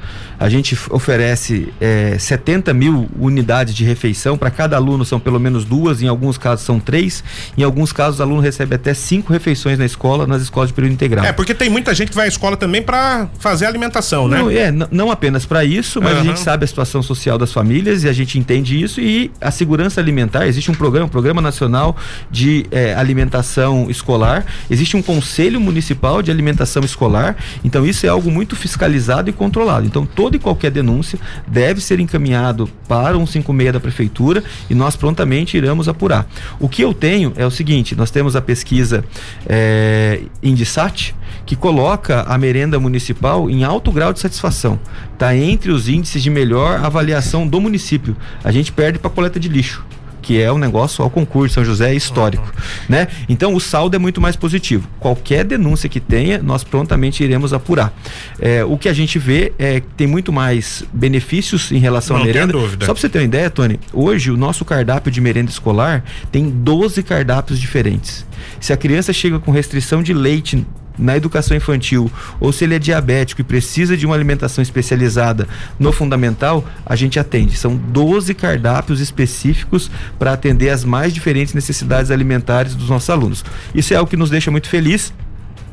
[0.41, 4.38] A gente oferece é, 70 mil unidades de refeição.
[4.38, 7.22] Para cada aluno são pelo menos duas, em alguns casos são três.
[7.59, 10.95] Em alguns casos, o aluno recebe até cinco refeições na escola, nas escolas de período
[10.95, 11.26] integral.
[11.26, 14.38] É, porque tem muita gente que vai à escola também para fazer alimentação, né?
[14.38, 16.20] Não, é, não apenas para isso, mas uhum.
[16.20, 18.99] a gente sabe a situação social das famílias e a gente entende isso.
[18.99, 21.95] E a segurança alimentar, existe um programa, um Programa Nacional
[22.30, 27.36] de é, Alimentação Escolar, existe um Conselho Municipal de Alimentação Escolar.
[27.62, 29.86] Então, isso é algo muito fiscalizado e controlado.
[29.86, 34.74] Então, todo toda e qualquer denúncia deve ser encaminhado para um 56 da prefeitura e
[34.74, 36.26] nós prontamente iremos apurar.
[36.59, 39.05] O que eu tenho é o seguinte: nós temos a pesquisa
[39.47, 41.14] é, Indisat
[41.45, 44.78] que coloca a merenda municipal em alto grau de satisfação.
[45.12, 48.16] Está entre os índices de melhor avaliação do município.
[48.45, 49.85] A gente perde para coleta de lixo
[50.21, 52.62] que é um negócio ao concurso, São José é histórico, uhum.
[52.89, 53.09] né?
[53.29, 54.89] Então o saldo é muito mais positivo.
[54.99, 57.93] Qualquer denúncia que tenha, nós prontamente iremos apurar.
[58.39, 62.25] É, o que a gente vê é que tem muito mais benefícios em relação Não
[62.25, 62.53] à merenda.
[62.53, 66.49] Só para você ter uma ideia, Tony, hoje o nosso cardápio de merenda escolar tem
[66.49, 68.27] 12 cardápios diferentes.
[68.61, 70.66] Se a criança chega com restrição de leite
[70.99, 75.93] na educação infantil ou se ele é diabético e precisa de uma alimentação especializada no
[75.93, 77.57] fundamental, a gente atende.
[77.57, 83.45] São 12 cardápios específicos para atender as mais diferentes necessidades alimentares dos nossos alunos.
[83.74, 85.12] Isso é algo que nos deixa muito feliz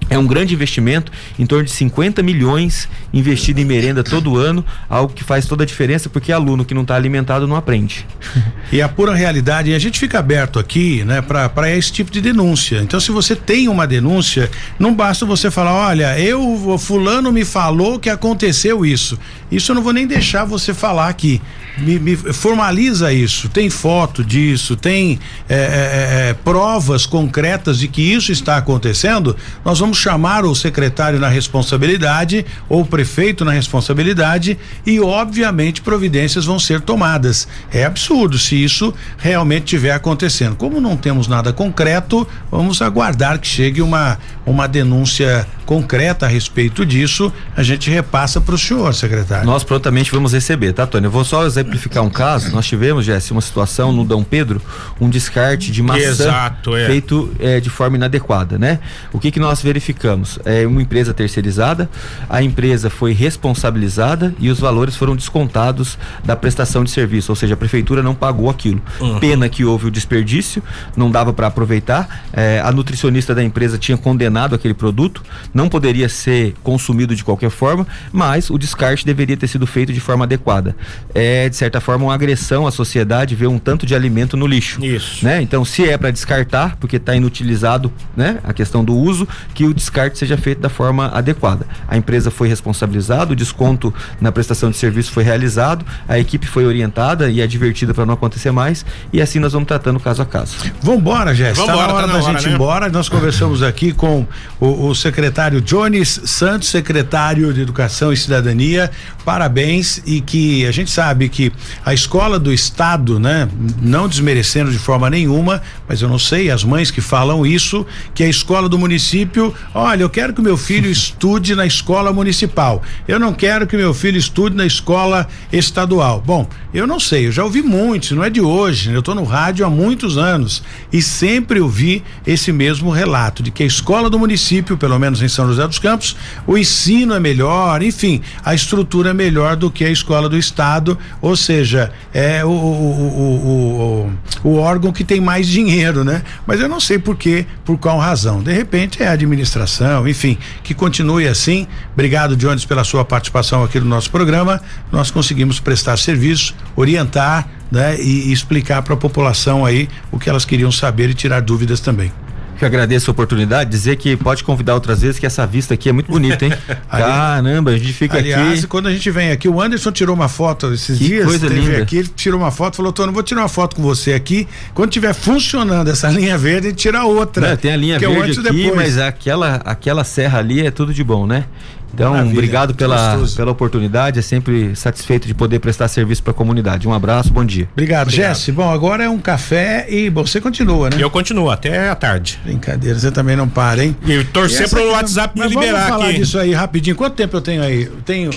[0.09, 5.13] é um grande investimento, em torno de 50 milhões investido em merenda todo ano, algo
[5.13, 8.05] que faz toda a diferença, porque aluno que não está alimentado não aprende.
[8.69, 12.19] E a pura realidade, e a gente fica aberto aqui, né, para esse tipo de
[12.19, 12.79] denúncia.
[12.79, 17.97] Então, se você tem uma denúncia, não basta você falar, olha, eu, fulano me falou
[17.97, 19.17] que aconteceu isso.
[19.49, 21.41] Isso eu não vou nem deixar você falar aqui.
[21.79, 23.49] Me, me formaliza isso.
[23.49, 29.35] Tem foto disso, tem é, é, é, provas concretas de que isso está acontecendo.
[29.63, 36.45] Nós vamos chamar o secretário na responsabilidade ou o prefeito na responsabilidade e, obviamente, providências
[36.45, 37.47] vão ser tomadas.
[37.71, 40.55] É absurdo se isso realmente estiver acontecendo.
[40.55, 46.85] Como não temos nada concreto, vamos aguardar que chegue uma, uma denúncia concreta a respeito
[46.85, 47.31] disso.
[47.55, 49.45] A gente repassa para o senhor, secretário.
[49.45, 51.05] Nós prontamente vamos receber, tá, Tony?
[51.05, 52.49] Eu vou só exemplificar um caso.
[52.51, 54.61] Nós tivemos, Jesse, uma situação no Dom Pedro,
[54.99, 56.87] um descarte de maçã Exato, é.
[56.87, 58.79] feito é, de forma inadequada, né?
[59.11, 60.39] O que que nós verificamos?
[60.45, 61.89] É uma empresa terceirizada,
[62.29, 67.55] a empresa foi responsabilizada e os valores foram descontados da prestação de serviço, ou seja,
[67.55, 68.81] a prefeitura não pagou aquilo.
[69.01, 69.19] Uhum.
[69.19, 70.63] Pena que houve o desperdício,
[70.95, 72.25] não dava para aproveitar.
[72.31, 75.21] É, a nutricionista da empresa tinha condenado aquele produto,
[75.57, 79.99] não poderia ser consumido de qualquer forma, mas o descarte deveria ter sido feito de
[79.99, 80.75] forma adequada.
[81.15, 84.85] É, de certa forma, uma agressão à sociedade ver um tanto de alimento no lixo.
[84.85, 85.25] Isso.
[85.25, 85.41] Né?
[85.41, 88.37] Então, se é para descartar, porque está inutilizado né?
[88.43, 91.65] a questão do uso, que o descarte seja feito da forma adequada.
[91.87, 93.91] A empresa foi responsabilizada, o desconto
[94.21, 98.51] na prestação de serviço foi realizado, a equipe foi orientada e advertida para não acontecer
[98.51, 100.55] mais, e assim nós vamos tratando caso a caso.
[100.83, 101.61] Vambora, Jéssica.
[101.61, 102.55] Está na hora tá na da hora, gente ir né?
[102.55, 102.89] embora.
[102.89, 104.23] Nós conversamos aqui com
[104.59, 108.91] o, o secretário Jones Santos, secretário de Educação e Cidadania,
[109.27, 111.51] parabéns e que a gente sabe que
[111.85, 113.49] a escola do estado, né,
[113.81, 118.23] não desmerecendo de forma nenhuma, mas eu não sei, as mães que falam isso, que
[118.23, 122.81] a escola do município, olha, eu quero que meu filho estude na escola municipal.
[123.05, 126.23] Eu não quero que meu filho estude na escola estadual.
[126.25, 129.25] Bom, eu não sei, eu já ouvi muitos, não é de hoje, eu estou no
[129.25, 130.63] rádio há muitos anos
[130.93, 135.27] e sempre ouvi esse mesmo relato de que a escola do município, pelo menos em
[135.27, 136.15] São José dos Campos,
[136.45, 140.97] o ensino é melhor, enfim, a estrutura é melhor do que a escola do estado,
[141.19, 144.11] ou seja, é o, o,
[144.43, 146.21] o, o, órgão que tem mais dinheiro, né?
[146.45, 148.41] Mas eu não sei por quê, por qual razão.
[148.41, 151.67] De repente é a administração, enfim, que continue assim.
[151.93, 154.61] Obrigado, Jones, pela sua participação aqui no nosso programa.
[154.91, 157.99] Nós conseguimos prestar serviço, orientar, né?
[157.99, 161.79] E, e explicar para a população aí o que elas queriam saber e tirar dúvidas
[161.79, 162.11] também
[162.57, 165.91] que agradeço a oportunidade, dizer que pode convidar outras vezes que essa vista aqui é
[165.91, 166.53] muito bonita, hein?
[166.89, 168.67] Caramba, a gente fica aliás, aqui.
[168.67, 171.25] quando a gente vem aqui, o Anderson tirou uma foto esses que dias.
[171.25, 171.77] Coisa linda.
[171.77, 174.47] aqui, ele tirou uma foto, falou: Tony, vou tirar uma foto com você aqui.
[174.73, 177.49] Quando tiver funcionando essa linha verde, a gente tira outra.
[177.49, 181.25] Não, tem a linha verde aqui, mas aquela, aquela serra ali é tudo de bom,
[181.27, 181.45] né?
[181.93, 184.19] Então, Maravilha, obrigado pela, pela oportunidade.
[184.19, 186.87] É sempre satisfeito de poder prestar serviço para a comunidade.
[186.87, 187.67] Um abraço, bom dia.
[187.73, 188.35] Obrigado, obrigado.
[188.35, 188.51] Jesse.
[188.51, 190.97] Bom, agora é um café e você continua, né?
[190.99, 192.39] Eu continuo até a tarde.
[192.43, 193.95] Brincadeira, você também não para, hein?
[194.05, 196.19] E torcer pro WhatsApp me liberar vamos falar aqui.
[196.19, 196.95] disso aí rapidinho.
[196.95, 197.83] Quanto tempo eu tenho aí?
[197.83, 198.31] Eu tenho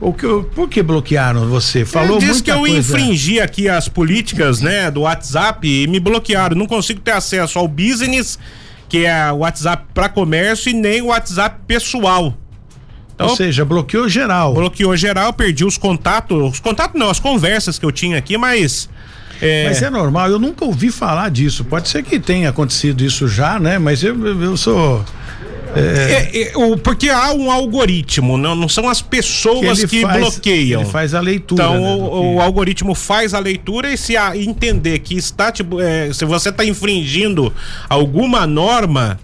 [0.00, 1.84] o que, por que bloquearam você?
[1.84, 2.78] Falou Ele disse que eu coisa.
[2.78, 6.56] infringi aqui as políticas, né, do WhatsApp e me bloquearam.
[6.56, 8.38] Não consigo ter acesso ao business,
[8.88, 12.36] que é o WhatsApp para comércio, e nem o WhatsApp pessoal.
[13.18, 14.54] Então, Ou seja, bloqueou geral.
[14.54, 16.52] Bloqueou geral, perdi os contatos.
[16.52, 18.88] Os contatos não, as conversas que eu tinha aqui, mas.
[19.42, 19.64] É...
[19.64, 21.64] Mas é normal, eu nunca ouvi falar disso.
[21.64, 23.76] Pode ser que tenha acontecido isso já, né?
[23.76, 25.04] Mas eu, eu sou.
[25.74, 25.80] É...
[26.32, 30.82] É, é, porque há um algoritmo, não, não são as pessoas que, que faz, bloqueiam.
[30.82, 31.64] Ele faz a leitura.
[31.64, 35.80] Então, né, o, o, algoritmo faz a leitura e se a, entender que está, tipo,
[35.80, 37.52] é, se você está infringindo
[37.88, 39.18] alguma norma,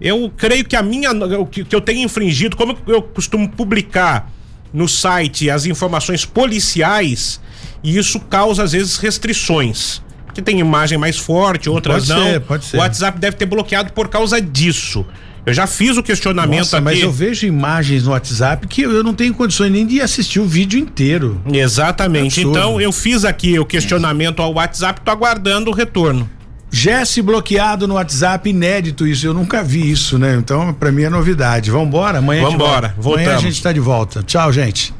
[0.00, 1.10] eu creio que a minha.
[1.50, 4.30] que, que eu tenho infringido, como eu costumo publicar
[4.72, 7.40] no site as informações policiais,
[7.82, 10.02] e isso causa, às vezes, restrições.
[10.32, 12.26] Que tem imagem mais forte, outras pode não.
[12.26, 12.76] Ser, pode ser.
[12.76, 15.04] O WhatsApp deve ter bloqueado por causa disso.
[15.44, 16.84] Eu já fiz o questionamento Nossa, aqui.
[16.84, 20.46] Mas eu vejo imagens no WhatsApp que eu não tenho condições nem de assistir o
[20.46, 21.40] vídeo inteiro.
[21.52, 22.40] Exatamente.
[22.40, 26.28] É então eu fiz aqui o questionamento ao WhatsApp, tô aguardando o retorno.
[26.70, 30.36] Jesse bloqueado no WhatsApp, inédito isso, eu nunca vi isso, né?
[30.36, 31.70] Então, para mim é novidade.
[31.70, 34.22] Vambora, amanhã Vambora, a Amanhã a gente tá de volta.
[34.22, 34.94] Tchau, gente.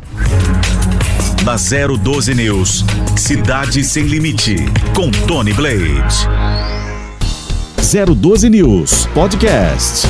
[1.45, 2.85] Na 012 News,
[3.17, 4.57] Cidade Sem Limite,
[4.95, 6.03] com Tony Blade.
[8.17, 10.07] 012 News Podcast.